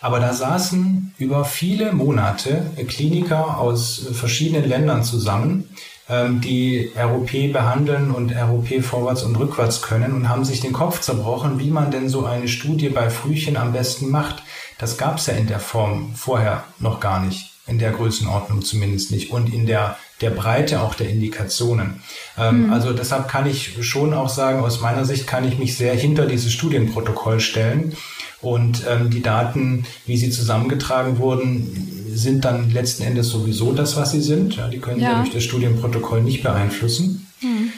Aber 0.02 0.20
da 0.20 0.34
saßen 0.34 1.14
über 1.18 1.46
viele 1.46 1.92
Monate 1.92 2.72
Kliniker 2.88 3.58
aus 3.58 4.08
verschiedenen 4.14 4.68
Ländern 4.68 5.04
zusammen, 5.04 5.70
ähm, 6.10 6.42
die 6.42 6.92
ROP 6.98 7.32
behandeln 7.54 8.12
und 8.12 8.32
ROP 8.32 8.84
vorwärts 8.84 9.24
und 9.24 9.36
rückwärts 9.36 9.82
können 9.82 10.14
und 10.14 10.30
haben 10.30 10.46
sich 10.46 10.62
den 10.62 10.74
Kopf 10.74 11.02
zerbrochen, 11.02 11.60
wie 11.60 11.70
man 11.70 11.92
denn 11.92 12.10
so 12.10 12.26
eine 12.26 12.48
Studie 12.48 12.90
bei 12.90 13.10
Frühchen 13.10 13.58
am 13.58 13.74
besten 13.74 14.10
macht. 14.10 14.42
Das 14.80 14.98
gab 14.98 15.18
es 15.18 15.28
ja 15.28 15.34
in 15.34 15.48
der 15.48 15.60
Form 15.60 16.16
vorher 16.16 16.64
noch 16.80 17.00
gar 17.00 17.24
nicht, 17.24 17.52
in 17.68 17.78
der 17.78 17.92
Größenordnung 17.92 18.64
zumindest 18.64 19.12
nicht 19.12 19.32
und 19.32 19.54
in 19.54 19.66
der, 19.66 19.98
der 20.22 20.32
Breite 20.32 20.82
auch 20.82 20.96
der 20.96 21.10
Indikationen. 21.10 22.02
Ähm, 22.38 22.68
mhm. 22.68 22.74
Also 22.74 22.94
deshalb 22.94 23.28
kann 23.28 23.46
ich 23.46 23.86
schon 23.86 24.14
auch 24.14 24.30
sagen, 24.30 24.62
aus 24.62 24.80
meiner 24.80 25.04
Sicht 25.04 25.28
kann 25.28 25.46
ich 25.46 25.60
mich 25.60 25.76
sehr 25.78 25.94
hinter 25.94 26.26
dieses 26.26 26.54
Studienprotokoll 26.54 27.42
stellen. 27.42 27.96
Und 28.42 28.84
ähm, 28.88 29.10
die 29.10 29.22
Daten, 29.22 29.86
wie 30.06 30.18
sie 30.18 30.30
zusammengetragen 30.30 31.18
wurden, 31.18 32.08
sind 32.14 32.46
dann 32.46 32.72
letzten 32.72 33.04
Endes 33.04 33.30
sowieso 33.30 33.74
das, 33.74 33.98
was 33.98 34.12
sie 34.12 34.22
sind. 34.22 34.56
Ja, 34.56 34.68
die 34.68 34.80
können 34.80 35.00
ja. 35.00 35.12
ja 35.12 35.20
durch 35.20 35.34
das 35.34 35.44
Studienprotokoll 35.44 36.22
nicht 36.22 36.44
beeinflussen. 36.44 37.28
Mhm. 37.42 37.72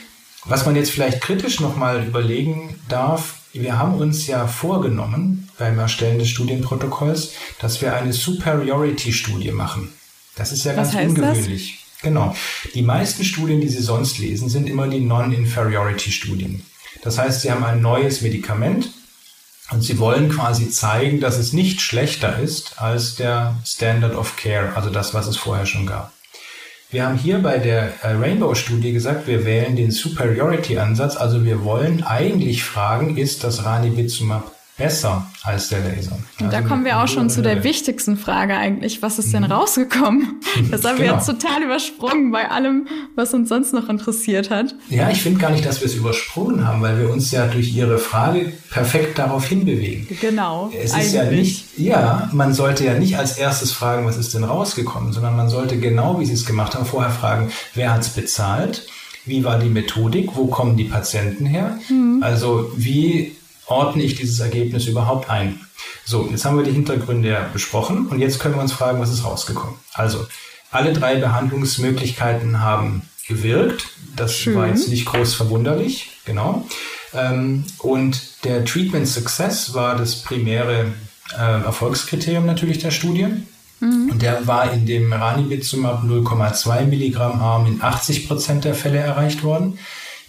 Was 0.46 0.66
man 0.66 0.76
jetzt 0.76 0.92
vielleicht 0.92 1.22
kritisch 1.22 1.60
nochmal 1.60 2.06
überlegen 2.06 2.76
darf, 2.90 3.36
wir 3.54 3.78
haben 3.78 3.96
uns 3.96 4.28
ja 4.28 4.48
vorgenommen 4.48 5.50
beim 5.58 5.78
Erstellen 5.78 6.20
des 6.20 6.30
Studienprotokolls, 6.30 7.34
dass 7.60 7.82
wir 7.82 7.94
eine 7.96 8.14
Superiority-Studie 8.14 9.52
machen. 9.52 9.90
Das 10.36 10.52
ist 10.52 10.64
ja 10.64 10.76
was 10.78 10.94
ganz 10.94 11.10
ungewöhnlich. 11.10 11.80
Das? 11.80 12.02
Genau. 12.04 12.36
Die 12.74 12.82
meisten 12.82 13.24
Studien, 13.24 13.62
die 13.62 13.68
Sie 13.68 13.82
sonst 13.82 14.18
lesen, 14.18 14.50
sind 14.50 14.70
immer 14.70 14.88
die 14.88 15.02
Non-Inferiority-Studien. 15.02 16.64
Das 17.04 17.18
heißt, 17.18 17.42
Sie 17.42 17.52
haben 17.52 17.64
ein 17.64 17.82
neues 17.82 18.22
Medikament, 18.22 18.90
und 19.72 19.82
sie 19.82 20.00
wollen 20.00 20.30
quasi 20.30 20.70
zeigen, 20.70 21.20
dass 21.20 21.38
es 21.38 21.54
nicht 21.54 21.82
schlechter 21.82 22.40
ist 22.40 22.82
als 22.82 23.16
der 23.16 23.56
Standard 23.66 24.16
of 24.16 24.36
Care, 24.36 24.76
also 24.76 24.90
das, 24.90 25.14
was 25.14 25.28
es 25.28 25.38
vorher 25.38 25.66
schon 25.66 25.86
gab. 25.86 26.12
Wir 26.90 27.06
haben 27.06 27.18
hier 27.18 27.40
bei 27.40 27.58
der 27.58 28.04
äh, 28.04 28.12
Rainbow-Studie 28.14 28.92
gesagt, 28.92 29.26
wir 29.26 29.46
wählen 29.46 29.78
den 29.78 29.92
Superiority-Ansatz, 29.92 31.16
also 31.16 31.46
wir 31.46 31.64
wollen 31.64 32.04
eigentlich 32.04 32.64
fragen, 32.64 33.18
ist 33.18 33.46
das 33.46 33.64
Ranibizumab 33.64 34.52
besser 34.82 35.28
als 35.44 35.70
der 35.70 35.80
Laser. 35.80 36.14
Und 36.40 36.46
also 36.48 36.58
da 36.58 36.62
kommen 36.62 36.86
wir 36.86 37.02
auch 37.02 37.08
schon 37.08 37.30
zu 37.30 37.44
der 37.44 37.64
wichtigsten 37.64 38.18
Frage 38.18 38.58
eigentlich. 38.58 39.04
Was 39.04 39.20
ist 39.20 39.32
denn 39.32 39.44
mhm. 39.44 39.52
rausgekommen? 39.52 40.42
Das 40.70 40.84
haben 40.84 40.98
genau. 40.98 41.12
wir 41.12 41.18
jetzt 41.18 41.26
total 41.26 41.64
übersprungen 41.64 42.32
bei 42.32 42.50
allem, 42.50 42.88
was 43.16 43.34
uns 43.34 43.50
sonst 43.50 43.74
noch 43.74 43.90
interessiert 43.90 44.50
hat. 44.50 44.76
Ja, 44.90 45.10
ich 45.10 45.22
finde 45.22 45.40
gar 45.40 45.50
nicht, 45.50 45.66
dass 45.66 45.80
wir 45.82 45.88
es 45.88 45.96
übersprungen 45.96 46.68
haben, 46.68 46.82
weil 46.82 47.00
wir 47.00 47.10
uns 47.10 47.32
ja 47.32 47.48
durch 47.48 47.74
Ihre 47.74 47.98
Frage 47.98 48.52
perfekt 48.70 49.18
darauf 49.18 49.46
hinbewegen. 49.46 50.08
Genau. 50.20 50.72
Es 50.74 50.92
ist 50.92 50.94
eigentlich. 50.94 51.14
ja 51.14 51.24
nicht, 51.24 51.78
ja, 51.78 52.30
man 52.34 52.54
sollte 52.54 52.86
ja 52.86 52.96
nicht 52.96 53.18
als 53.18 53.38
erstes 53.38 53.72
fragen, 53.72 54.06
was 54.06 54.18
ist 54.18 54.34
denn 54.34 54.44
rausgekommen, 54.44 55.14
sondern 55.14 55.36
man 55.36 55.50
sollte 55.50 55.78
genau, 55.78 56.20
wie 56.20 56.26
Sie 56.26 56.34
es 56.34 56.46
gemacht 56.46 56.76
haben, 56.76 56.86
vorher 56.86 57.12
fragen, 57.12 57.52
wer 57.74 57.94
hat 57.94 58.02
es 58.02 58.10
bezahlt? 58.10 58.88
Wie 59.26 59.44
war 59.44 59.60
die 59.60 59.70
Methodik? 59.70 60.36
Wo 60.36 60.48
kommen 60.48 60.78
die 60.78 60.86
Patienten 60.86 61.46
her? 61.46 61.80
Mhm. 61.90 62.22
Also 62.22 62.72
wie 62.76 63.36
ordne 63.68 64.04
ich 64.04 64.16
dieses 64.16 64.40
Ergebnis 64.40 64.86
überhaupt 64.88 65.30
ein? 65.30 65.60
So, 66.06 66.28
jetzt 66.30 66.46
haben 66.46 66.58
wir 66.58 66.64
die 66.64 66.72
Hintergründe 66.72 67.50
besprochen 67.54 68.08
und 68.08 68.20
jetzt 68.20 68.40
können 68.40 68.56
wir 68.56 68.62
uns 68.62 68.74
fragen, 68.74 69.00
was 69.00 69.12
ist 69.12 69.24
rausgekommen? 69.24 69.76
Also, 69.94 70.26
alle 70.72 70.94
drei 70.94 71.16
Behandlungsmöglichkeiten 71.16 72.62
haben 72.62 73.04
gewirkt. 73.28 73.88
Das 74.16 74.36
Schön. 74.36 74.56
war 74.56 74.68
jetzt 74.68 74.88
nicht 74.90 75.06
groß 75.06 75.36
verwunderlich, 75.36 76.12
genau. 76.26 76.66
Ähm, 77.14 77.66
und 77.80 78.44
der 78.46 78.66
Treatment 78.66 79.08
Success 79.08 79.74
war 79.74 79.96
das 79.96 80.24
primäre 80.24 80.94
äh, 81.38 81.64
Erfolgskriterium 81.64 82.46
natürlich 82.46 82.80
der 82.80 82.92
Studie. 82.92 83.28
Mhm. 83.80 84.12
Und 84.12 84.22
der 84.22 84.48
war 84.48 84.72
in 84.72 84.86
dem 84.86 85.12
Ranibizumab 85.12 86.04
0,2 86.04 86.86
Milligramm 86.86 87.42
Arm 87.42 87.66
in 87.66 87.82
80 87.82 88.28
Prozent 88.28 88.64
der 88.64 88.76
Fälle 88.76 89.00
erreicht 89.00 89.44
worden 89.44 89.78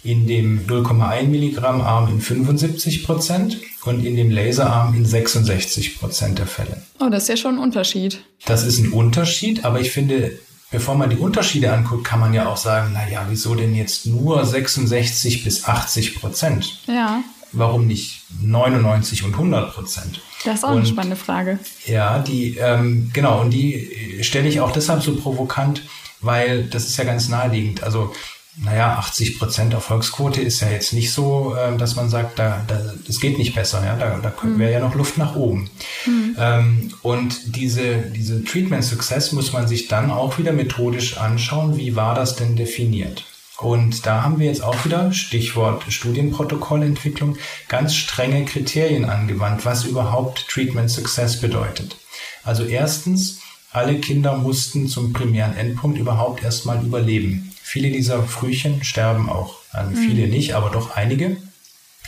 in 0.03 0.27
dem 0.27 0.67
0,1 0.67 1.23
Milligramm 1.27 1.81
Arm 1.81 2.09
in 2.09 2.19
75 2.19 3.05
Prozent 3.05 3.57
und 3.85 4.05
in 4.05 4.15
dem 4.15 4.31
Laserarm 4.31 4.93
in 4.95 5.05
66 5.05 5.99
Prozent 5.99 6.39
der 6.39 6.47
Fälle. 6.47 6.81
Oh, 6.99 7.09
das 7.09 7.23
ist 7.23 7.29
ja 7.29 7.37
schon 7.37 7.55
ein 7.55 7.59
Unterschied. 7.59 8.23
Das 8.45 8.63
ist 8.65 8.79
ein 8.79 8.91
Unterschied, 8.91 9.63
aber 9.63 9.79
ich 9.79 9.91
finde, 9.91 10.37
bevor 10.71 10.95
man 10.95 11.09
die 11.09 11.17
Unterschiede 11.17 11.71
anguckt, 11.71 12.03
kann 12.03 12.19
man 12.19 12.33
ja 12.33 12.47
auch 12.47 12.57
sagen, 12.57 12.91
na 12.93 13.09
ja, 13.09 13.25
wieso 13.29 13.55
denn 13.55 13.75
jetzt 13.75 14.05
nur 14.05 14.45
66 14.45 15.45
bis 15.45 15.63
80 15.65 16.19
Prozent? 16.19 16.79
Ja. 16.87 17.23
Warum 17.53 17.87
nicht 17.87 18.23
99 18.41 19.23
und 19.23 19.33
100 19.33 19.73
Prozent? 19.73 20.19
Das 20.43 20.55
ist 20.55 20.63
auch 20.65 20.71
und, 20.71 20.79
eine 20.79 20.85
spannende 20.85 21.15
Frage. 21.15 21.59
Ja, 21.85 22.19
die, 22.19 22.57
ähm, 22.57 23.11
genau, 23.13 23.41
und 23.41 23.51
die 23.51 24.19
stelle 24.21 24.49
ich 24.49 24.59
auch 24.59 24.71
deshalb 24.71 25.01
so 25.01 25.15
provokant, 25.15 25.83
weil 26.19 26.63
das 26.65 26.87
ist 26.87 26.97
ja 26.97 27.03
ganz 27.03 27.29
naheliegend. 27.29 27.83
Also 27.83 28.11
naja, 28.55 28.97
80 28.99 29.39
Prozent 29.39 29.73
Erfolgsquote 29.73 30.41
ist 30.41 30.59
ja 30.59 30.69
jetzt 30.69 30.93
nicht 30.93 31.11
so, 31.11 31.55
äh, 31.55 31.75
dass 31.77 31.95
man 31.95 32.09
sagt, 32.09 32.37
da, 32.37 32.63
da, 32.67 32.93
das 33.05 33.19
geht 33.19 33.37
nicht 33.37 33.55
besser, 33.55 33.83
ja, 33.83 33.95
da, 33.95 34.19
da 34.19 34.33
mhm. 34.43 34.59
wäre 34.59 34.71
ja 34.73 34.79
noch 34.79 34.93
Luft 34.93 35.17
nach 35.17 35.35
oben. 35.35 35.69
Mhm. 36.05 36.35
Ähm, 36.37 36.93
und 37.01 37.55
diese, 37.55 37.97
diese 37.97 38.43
Treatment 38.43 38.83
Success 38.83 39.31
muss 39.31 39.53
man 39.53 39.67
sich 39.67 39.87
dann 39.87 40.11
auch 40.11 40.37
wieder 40.37 40.53
methodisch 40.53 41.17
anschauen, 41.17 41.77
wie 41.77 41.95
war 41.95 42.13
das 42.13 42.35
denn 42.35 42.55
definiert? 42.55 43.25
Und 43.57 44.05
da 44.05 44.23
haben 44.23 44.39
wir 44.39 44.47
jetzt 44.47 44.63
auch 44.63 44.83
wieder, 44.85 45.13
Stichwort 45.13 45.83
Studienprotokollentwicklung, 45.87 47.37
ganz 47.69 47.95
strenge 47.95 48.45
Kriterien 48.45 49.05
angewandt, 49.05 49.65
was 49.65 49.85
überhaupt 49.85 50.47
Treatment 50.49 50.91
Success 50.91 51.39
bedeutet. 51.39 51.95
Also 52.43 52.65
erstens, 52.65 53.39
alle 53.71 53.99
Kinder 53.99 54.35
mussten 54.35 54.87
zum 54.87 55.13
primären 55.13 55.55
Endpunkt 55.55 55.97
überhaupt 55.97 56.43
erstmal 56.43 56.83
überleben. 56.83 57.52
Viele 57.63 57.91
dieser 57.91 58.23
Frühchen 58.23 58.83
sterben 58.83 59.29
auch. 59.29 59.55
Also 59.71 59.91
mhm. 59.91 59.95
viele 59.95 60.27
nicht, 60.27 60.53
aber 60.53 60.69
doch 60.69 60.95
einige. 60.95 61.37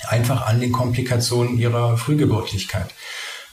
Einfach 0.07 0.45
an 0.45 0.59
den 0.59 0.71
Komplikationen 0.71 1.57
ihrer 1.57 1.97
Frühgeburtlichkeit. 1.97 2.93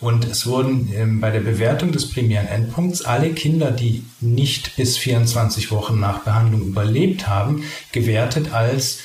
Und 0.01 0.25
es 0.25 0.47
wurden 0.47 0.93
ähm, 0.95 1.21
bei 1.21 1.31
der 1.31 1.41
Bewertung 1.41 1.93
des 1.93 2.11
primären 2.11 2.49
Endpunkts 2.49 3.03
alle 3.03 3.31
Kinder, 3.31 3.71
die 3.71 4.05
nicht 4.21 4.75
bis 4.75 4.99
24 4.99 5.71
Wochen 5.71 6.01
nach 6.01 6.25
Behandlung 6.25 6.63
überlebt 6.63 7.29
haben, 7.29 7.63
gewertet 7.93 8.53
als 8.53 8.99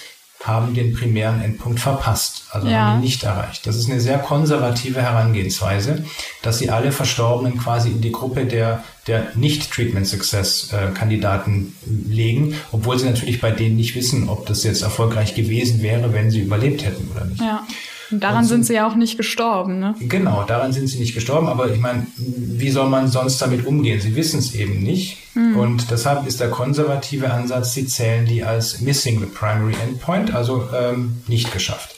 haben 0.44 0.74
den 0.74 0.94
primären 0.94 1.42
Endpunkt 1.42 1.80
verpasst, 1.80 2.44
also 2.52 2.68
ja. 2.68 2.78
haben 2.78 2.98
ihn 2.98 3.04
nicht 3.04 3.24
erreicht. 3.24 3.66
Das 3.68 3.76
ist 3.76 3.90
eine 3.90 4.00
sehr 4.00 4.20
konservative 4.20 5.02
Herangehensweise, 5.02 6.06
dass 6.42 6.60
sie 6.60 6.70
alle 6.70 6.92
Verstorbenen 6.92 7.58
quasi 7.58 7.90
in 7.90 8.02
die 8.02 8.12
Gruppe 8.12 8.46
der, 8.46 8.84
der 9.08 9.32
Nicht-Treatment-Success-Kandidaten 9.36 11.76
legen, 12.08 12.56
obwohl 12.72 12.98
sie 13.00 13.06
natürlich 13.06 13.42
bei 13.42 13.52
denen 13.52 13.76
nicht 13.76 13.96
wissen, 13.96 14.30
ob 14.30 14.46
das 14.46 14.64
jetzt 14.64 14.82
erfolgreich 14.82 15.36
gewesen 15.36 15.82
wäre, 15.82 16.14
wenn 16.14 16.32
sie 16.32 16.40
überlebt 16.42 16.86
hätten 16.86 17.12
oder 17.14 17.26
nicht. 17.26 17.42
Ja. 17.42 17.68
Und 18.10 18.24
daran 18.24 18.44
und 18.44 18.46
sind 18.46 18.66
sie 18.66 18.76
ja 18.76 18.88
auch 18.88 18.96
nicht 18.96 19.18
gestorben, 19.18 19.80
ne? 19.80 19.94
Genau, 20.00 20.44
daran 20.44 20.72
sind 20.72 20.88
sie 20.88 21.00
nicht 21.00 21.14
gestorben, 21.14 21.48
aber 21.48 21.70
ich 21.70 21.80
meine, 21.80 22.08
wie 22.16 22.70
soll 22.70 22.88
man 22.88 23.10
sonst 23.10 23.42
damit 23.42 23.66
umgehen? 23.66 24.00
Sie 24.00 24.16
wissen 24.16 24.40
es 24.40 24.56
eben 24.56 24.82
nicht. 24.82 25.18
Mhm. 25.36 25.58
Und 25.58 25.92
deshalb 25.92 26.26
ist 26.26 26.40
der 26.40 26.50
konservative 26.50 27.30
Ansatz, 27.32 27.74
sie 27.74 27.86
zählen 27.86 28.26
die 28.26 28.46
als 28.46 28.80
missing 28.80 29.20
the 29.20 29.26
primary 29.26 29.76
endpoint, 29.84 30.34
also 30.34 30.70
ähm, 30.74 31.18
nicht 31.28 31.52
geschafft. 31.52 31.97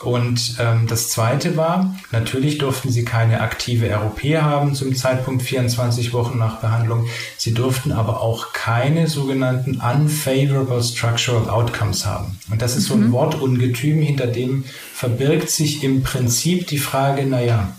Und 0.00 0.56
ähm, 0.58 0.86
das 0.88 1.08
Zweite 1.10 1.56
war, 1.56 1.94
natürlich 2.10 2.58
durften 2.58 2.90
sie 2.90 3.04
keine 3.04 3.40
aktive 3.40 3.94
ROP 3.94 4.22
haben 4.40 4.74
zum 4.74 4.94
Zeitpunkt 4.94 5.42
24 5.42 6.12
Wochen 6.12 6.36
nach 6.36 6.60
Behandlung. 6.60 7.06
Sie 7.38 7.54
durften 7.54 7.92
aber 7.92 8.20
auch 8.20 8.52
keine 8.52 9.06
sogenannten 9.06 9.80
unfavorable 9.80 10.82
structural 10.82 11.48
outcomes 11.48 12.04
haben. 12.04 12.38
Und 12.50 12.60
das 12.60 12.76
ist 12.76 12.84
mhm. 12.84 12.88
so 12.88 12.94
ein 12.94 13.06
mhm. 13.06 13.12
Wortungetüm, 13.12 14.02
hinter 14.02 14.26
dem 14.26 14.64
verbirgt 14.94 15.48
sich 15.48 15.84
im 15.84 16.02
Prinzip 16.02 16.66
die 16.66 16.78
Frage, 16.78 17.24
naja, 17.24 17.72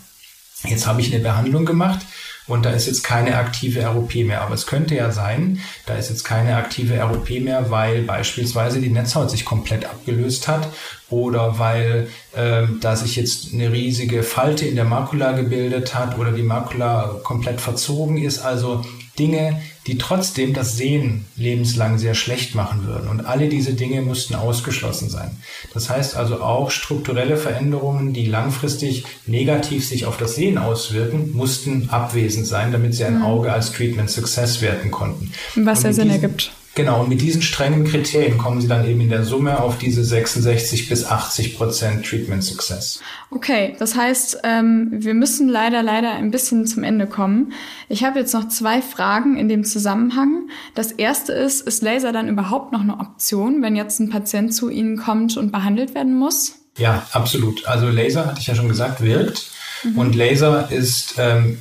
jetzt 0.63 0.87
habe 0.87 1.01
ich 1.01 1.13
eine 1.13 1.21
Behandlung 1.21 1.65
gemacht, 1.65 1.99
und 2.47 2.65
da 2.65 2.71
ist 2.71 2.87
jetzt 2.87 3.03
keine 3.03 3.37
aktive 3.37 3.85
ROP 3.85 4.15
mehr. 4.15 4.41
Aber 4.41 4.53
es 4.53 4.67
könnte 4.67 4.95
ja 4.95 5.11
sein, 5.11 5.59
da 5.85 5.95
ist 5.95 6.09
jetzt 6.09 6.23
keine 6.23 6.55
aktive 6.55 6.99
ROP 7.01 7.29
mehr, 7.41 7.71
weil 7.71 8.03
beispielsweise 8.03 8.79
die 8.79 8.89
Netzhaut 8.89 9.31
sich 9.31 9.45
komplett 9.45 9.85
abgelöst 9.85 10.47
hat 10.47 10.69
oder 11.09 11.57
weil 11.57 12.07
äh, 12.35 12.63
da 12.81 12.95
sich 12.95 13.15
jetzt 13.15 13.53
eine 13.53 13.71
riesige 13.71 14.23
Falte 14.23 14.65
in 14.65 14.75
der 14.75 14.85
Makula 14.85 15.31
gebildet 15.31 15.95
hat 15.95 16.17
oder 16.17 16.31
die 16.31 16.43
Makula 16.43 17.19
komplett 17.23 17.61
verzogen 17.61 18.17
ist. 18.17 18.39
Also 18.39 18.85
Dinge, 19.17 19.61
die 19.87 19.97
trotzdem 19.97 20.53
das 20.53 20.77
Sehen 20.77 21.25
lebenslang 21.35 21.97
sehr 21.99 22.15
schlecht 22.15 22.55
machen 22.55 22.85
würden. 22.87 23.07
Und 23.07 23.25
alle 23.25 23.49
diese 23.49 23.73
Dinge 23.73 24.01
mussten 24.01 24.33
ausgeschlossen 24.33 25.09
sein. 25.09 25.37
Das 25.73 25.89
heißt 25.89 26.15
also 26.15 26.41
auch 26.41 26.71
strukturelle 26.71 27.37
Veränderungen, 27.37 28.11
die 28.13 28.25
langfristig 28.25 29.05
negativ 29.27 29.87
sich 29.87 30.05
auf 30.05 30.17
das 30.17 30.35
Sehen 30.35 30.57
auswirken, 30.57 31.31
mussten 31.33 31.89
abwesend 31.89 32.47
sein, 32.47 32.71
damit 32.71 32.95
sie 32.95 33.05
ein 33.05 33.19
mhm. 33.19 33.25
Auge 33.25 33.53
als 33.53 33.71
Treatment 33.71 34.09
Success 34.09 34.61
werten 34.61 34.89
konnten. 34.89 35.31
Was 35.55 35.83
ja 35.83 35.93
Sinn 35.93 36.09
ergibt. 36.09 36.51
Genau, 36.75 37.01
und 37.01 37.09
mit 37.09 37.21
diesen 37.21 37.41
strengen 37.41 37.85
Kriterien 37.85 38.37
kommen 38.37 38.59
sie 38.59 38.67
dann 38.67 38.85
eben 38.85 38.99
in 38.99 39.07
der 39.07 39.23
Summe 39.23 39.61
auf 39.61 39.77
diese 39.77 40.03
66 40.03 40.89
bis 40.89 41.05
80 41.05 41.57
Prozent 41.57 42.05
Treatment 42.05 42.43
Success. 42.43 42.99
Okay, 43.31 43.77
das 43.79 43.95
heißt, 43.95 44.39
ähm, 44.43 44.89
wir 44.91 45.13
müssen 45.13 45.47
leider, 45.47 45.81
leider 45.81 46.11
ein 46.11 46.31
bisschen 46.31 46.67
zum 46.67 46.83
Ende 46.83 47.07
kommen. 47.07 47.53
Ich 47.87 48.03
habe 48.03 48.19
jetzt 48.19 48.33
noch 48.33 48.49
zwei 48.49 48.81
Fragen 48.81 49.37
in 49.37 49.47
dem 49.47 49.63
Zusammenhang. 49.63 50.49
Das 50.73 50.91
erste 50.91 51.31
ist, 51.31 51.61
ist 51.61 51.81
Laser 51.81 52.11
dann 52.11 52.27
überhaupt 52.27 52.73
noch 52.73 52.81
eine 52.81 52.99
Option, 52.99 53.61
wenn 53.61 53.77
jetzt 53.77 54.01
ein 54.01 54.09
Patient 54.09 54.53
zu 54.53 54.69
Ihnen 54.69 54.97
kommt 54.97 55.37
und 55.37 55.53
behandelt 55.53 55.95
werden 55.95 56.13
muss? 56.13 56.55
Ja, 56.77 57.07
absolut. 57.13 57.65
Also 57.67 57.87
Laser, 57.87 58.25
hatte 58.25 58.41
ich 58.41 58.47
ja 58.47 58.55
schon 58.55 58.67
gesagt, 58.67 59.01
wirkt. 59.01 59.49
Mhm. 59.83 59.97
Und 59.97 60.15
Laser 60.15 60.69
ist 60.69 61.15
ähm, 61.19 61.57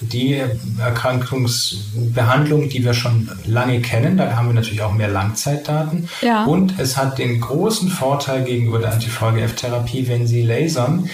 die 0.00 0.42
Erkrankungsbehandlung, 0.78 2.68
die 2.68 2.84
wir 2.84 2.94
schon 2.94 3.30
lange 3.46 3.80
kennen. 3.80 4.16
Da 4.16 4.36
haben 4.36 4.48
wir 4.48 4.54
natürlich 4.54 4.82
auch 4.82 4.92
mehr 4.92 5.08
Langzeitdaten. 5.08 6.08
Ja. 6.20 6.44
Und 6.44 6.78
es 6.78 6.96
hat 6.96 7.18
den 7.18 7.40
großen 7.40 7.88
Vorteil 7.88 8.44
gegenüber 8.44 8.78
der 8.78 8.92
Anti-VEGF-Therapie, 8.92 10.08
wenn 10.08 10.26
Sie 10.26 10.42
lasern, 10.42 11.08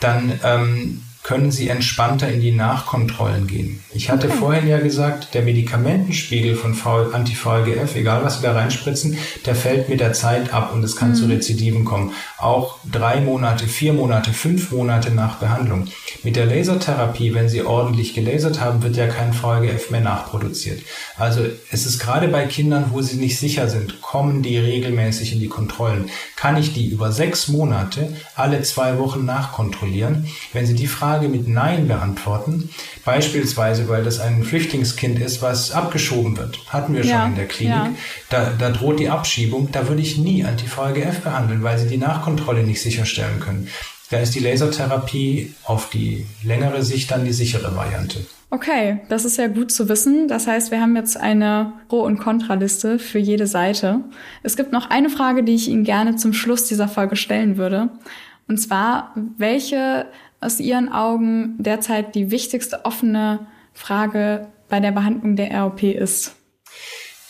dann 0.00 0.38
ähm, 0.42 1.02
können 1.24 1.50
Sie 1.50 1.70
entspannter 1.70 2.28
in 2.28 2.42
die 2.42 2.52
Nachkontrollen 2.52 3.46
gehen. 3.46 3.80
Ich 3.94 4.10
hatte 4.10 4.28
okay. 4.28 4.36
vorhin 4.36 4.68
ja 4.68 4.78
gesagt, 4.78 5.32
der 5.32 5.40
Medikamentenspiegel 5.40 6.54
von 6.54 6.76
Anti-VEGF, 7.12 7.96
egal 7.96 8.22
was 8.22 8.36
Sie 8.36 8.42
da 8.42 8.52
reinspritzen, 8.52 9.16
der 9.46 9.54
fällt 9.54 9.88
mit 9.88 10.00
der 10.00 10.12
Zeit 10.12 10.52
ab 10.52 10.72
und 10.74 10.84
es 10.84 10.96
kann 10.96 11.10
mhm. 11.10 11.14
zu 11.14 11.24
Rezidiven 11.24 11.86
kommen. 11.86 12.12
Auch 12.36 12.76
drei 12.90 13.22
Monate, 13.22 13.66
vier 13.66 13.94
Monate, 13.94 14.34
fünf 14.34 14.70
Monate 14.70 15.12
nach 15.12 15.36
Behandlung. 15.36 15.86
Mit 16.24 16.36
der 16.36 16.44
Lasertherapie, 16.44 17.32
wenn 17.32 17.48
Sie 17.48 17.62
ordentlich 17.62 18.12
gelasert 18.12 18.60
haben, 18.60 18.82
wird 18.82 18.96
ja 18.96 19.06
kein 19.06 19.32
VEGF 19.32 19.90
mehr 19.90 20.02
nachproduziert. 20.02 20.82
Also 21.16 21.40
es 21.70 21.86
ist 21.86 22.00
gerade 22.00 22.28
bei 22.28 22.44
Kindern, 22.46 22.90
wo 22.90 23.00
sie 23.00 23.16
nicht 23.16 23.38
sicher 23.38 23.70
sind, 23.70 24.02
kommen 24.02 24.42
die 24.42 24.58
regelmäßig 24.58 25.32
in 25.32 25.40
die 25.40 25.48
Kontrollen. 25.48 26.10
Kann 26.36 26.58
ich 26.58 26.74
die 26.74 26.86
über 26.86 27.12
sechs 27.12 27.48
Monate 27.48 28.14
alle 28.34 28.60
zwei 28.60 28.98
Wochen 28.98 29.24
nachkontrollieren? 29.24 30.26
Wenn 30.52 30.66
Sie 30.66 30.74
die 30.74 30.86
Frage 30.86 31.13
Frage 31.14 31.28
mit 31.28 31.46
Nein 31.46 31.86
beantworten. 31.86 32.70
Beispielsweise, 33.04 33.88
weil 33.88 34.02
das 34.02 34.18
ein 34.18 34.42
Flüchtlingskind 34.42 35.20
ist, 35.20 35.42
was 35.42 35.70
abgeschoben 35.70 36.36
wird. 36.36 36.58
Hatten 36.72 36.92
wir 36.92 37.04
schon 37.04 37.12
ja, 37.12 37.26
in 37.26 37.36
der 37.36 37.46
Klinik. 37.46 37.72
Ja. 37.72 37.90
Da, 38.30 38.50
da 38.58 38.70
droht 38.70 38.98
die 38.98 39.08
Abschiebung. 39.08 39.68
Da 39.70 39.86
würde 39.86 40.02
ich 40.02 40.18
nie 40.18 40.44
Anti-VEGF 40.44 41.20
behandeln, 41.20 41.62
weil 41.62 41.78
sie 41.78 41.86
die 41.86 41.98
Nachkontrolle 41.98 42.64
nicht 42.64 42.82
sicherstellen 42.82 43.38
können. 43.38 43.68
Da 44.10 44.18
ist 44.18 44.34
die 44.34 44.40
Lasertherapie 44.40 45.54
auf 45.62 45.88
die 45.90 46.26
längere 46.42 46.82
Sicht 46.82 47.12
dann 47.12 47.24
die 47.24 47.32
sichere 47.32 47.76
Variante. 47.76 48.26
Okay, 48.50 48.98
das 49.08 49.24
ist 49.24 49.38
ja 49.38 49.46
gut 49.46 49.70
zu 49.70 49.88
wissen. 49.88 50.26
Das 50.26 50.48
heißt, 50.48 50.72
wir 50.72 50.80
haben 50.80 50.96
jetzt 50.96 51.16
eine 51.16 51.74
Pro- 51.88 52.02
und 52.02 52.18
Kontraliste 52.18 52.98
für 52.98 53.20
jede 53.20 53.46
Seite. 53.46 54.00
Es 54.42 54.56
gibt 54.56 54.72
noch 54.72 54.90
eine 54.90 55.10
Frage, 55.10 55.44
die 55.44 55.54
ich 55.54 55.68
Ihnen 55.68 55.84
gerne 55.84 56.16
zum 56.16 56.32
Schluss 56.32 56.66
dieser 56.66 56.88
Folge 56.88 57.14
stellen 57.14 57.56
würde. 57.56 57.90
Und 58.46 58.58
zwar, 58.58 59.14
welche 59.38 60.06
aus 60.44 60.60
Ihren 60.60 60.92
Augen 60.92 61.56
derzeit 61.58 62.14
die 62.14 62.30
wichtigste 62.30 62.84
offene 62.84 63.46
Frage 63.72 64.48
bei 64.68 64.80
der 64.80 64.92
Behandlung 64.92 65.36
der 65.36 65.50
ROP 65.60 65.82
ist? 65.82 66.34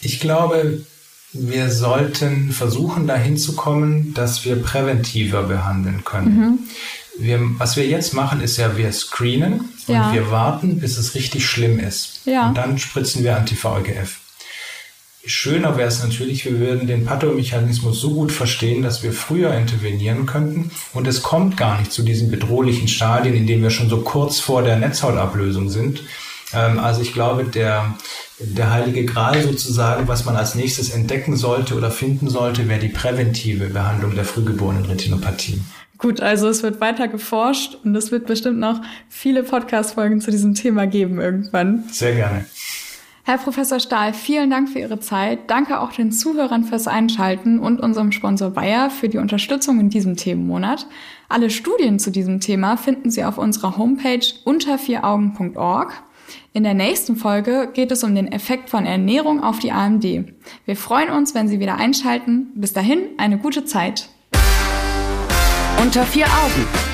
Ich 0.00 0.20
glaube, 0.20 0.84
wir 1.32 1.70
sollten 1.70 2.52
versuchen, 2.52 3.06
dahin 3.06 3.36
zu 3.36 3.56
kommen, 3.56 4.14
dass 4.14 4.44
wir 4.44 4.62
präventiver 4.62 5.44
behandeln 5.44 6.04
können. 6.04 6.38
Mhm. 6.38 6.58
Wir, 7.18 7.40
was 7.58 7.76
wir 7.76 7.86
jetzt 7.86 8.12
machen, 8.12 8.40
ist 8.40 8.56
ja, 8.56 8.76
wir 8.76 8.92
screenen 8.92 9.60
und 9.60 9.94
ja. 9.94 10.12
wir 10.12 10.30
warten, 10.30 10.80
bis 10.80 10.96
es 10.96 11.14
richtig 11.14 11.46
schlimm 11.46 11.78
ist. 11.78 12.20
Ja. 12.24 12.48
Und 12.48 12.56
dann 12.56 12.78
spritzen 12.78 13.22
wir 13.22 13.36
Anti-VEGF. 13.36 14.20
Schöner 15.26 15.78
wäre 15.78 15.88
es 15.88 16.02
natürlich, 16.02 16.44
wir 16.44 16.58
würden 16.58 16.86
den 16.86 17.06
Pathomechanismus 17.06 17.98
so 17.98 18.10
gut 18.10 18.30
verstehen, 18.30 18.82
dass 18.82 19.02
wir 19.02 19.12
früher 19.12 19.54
intervenieren 19.54 20.26
könnten 20.26 20.70
und 20.92 21.06
es 21.06 21.22
kommt 21.22 21.56
gar 21.56 21.78
nicht 21.78 21.92
zu 21.92 22.02
diesen 22.02 22.30
bedrohlichen 22.30 22.88
Stadien, 22.88 23.34
in 23.34 23.46
denen 23.46 23.62
wir 23.62 23.70
schon 23.70 23.88
so 23.88 24.02
kurz 24.02 24.40
vor 24.40 24.62
der 24.62 24.76
Netzhautablösung 24.76 25.70
sind. 25.70 26.02
Ähm, 26.52 26.78
also 26.78 27.00
ich 27.00 27.14
glaube, 27.14 27.44
der, 27.44 27.94
der 28.38 28.70
heilige 28.70 29.06
Gral 29.06 29.42
sozusagen, 29.42 30.08
was 30.08 30.26
man 30.26 30.36
als 30.36 30.54
nächstes 30.54 30.90
entdecken 30.90 31.36
sollte 31.36 31.74
oder 31.74 31.90
finden 31.90 32.28
sollte, 32.28 32.68
wäre 32.68 32.80
die 32.80 32.88
präventive 32.88 33.70
Behandlung 33.70 34.14
der 34.14 34.26
frühgeborenen 34.26 34.84
Retinopathie. 34.84 35.60
Gut, 35.96 36.20
also 36.20 36.48
es 36.48 36.62
wird 36.62 36.82
weiter 36.82 37.08
geforscht 37.08 37.78
und 37.82 37.94
es 37.96 38.10
wird 38.10 38.26
bestimmt 38.26 38.58
noch 38.58 38.80
viele 39.08 39.42
Podcast-Folgen 39.42 40.20
zu 40.20 40.30
diesem 40.30 40.54
Thema 40.54 40.86
geben 40.86 41.18
irgendwann. 41.18 41.84
Sehr 41.90 42.14
gerne. 42.14 42.44
Herr 43.26 43.38
Professor 43.38 43.80
Stahl, 43.80 44.12
vielen 44.12 44.50
Dank 44.50 44.68
für 44.68 44.80
Ihre 44.80 45.00
Zeit. 45.00 45.50
Danke 45.50 45.80
auch 45.80 45.92
den 45.92 46.12
Zuhörern 46.12 46.62
fürs 46.62 46.86
Einschalten 46.86 47.58
und 47.58 47.80
unserem 47.80 48.12
Sponsor 48.12 48.50
Bayer 48.50 48.90
für 48.90 49.08
die 49.08 49.16
Unterstützung 49.16 49.80
in 49.80 49.88
diesem 49.88 50.14
Themenmonat. 50.14 50.86
Alle 51.30 51.48
Studien 51.48 51.98
zu 51.98 52.10
diesem 52.10 52.40
Thema 52.40 52.76
finden 52.76 53.10
Sie 53.10 53.24
auf 53.24 53.38
unserer 53.38 53.78
Homepage 53.78 54.26
unter 54.44 54.76
vieraugen.org. 54.76 56.02
In 56.52 56.64
der 56.64 56.74
nächsten 56.74 57.16
Folge 57.16 57.70
geht 57.72 57.92
es 57.92 58.04
um 58.04 58.14
den 58.14 58.30
Effekt 58.30 58.68
von 58.68 58.84
Ernährung 58.84 59.42
auf 59.42 59.58
die 59.58 59.72
AMD. 59.72 60.04
Wir 60.66 60.76
freuen 60.76 61.08
uns, 61.08 61.34
wenn 61.34 61.48
Sie 61.48 61.60
wieder 61.60 61.76
einschalten. 61.76 62.52
Bis 62.54 62.74
dahin, 62.74 62.98
eine 63.16 63.38
gute 63.38 63.64
Zeit. 63.64 64.10
Unter 65.80 66.04
vier 66.04 66.26
Augen. 66.26 66.93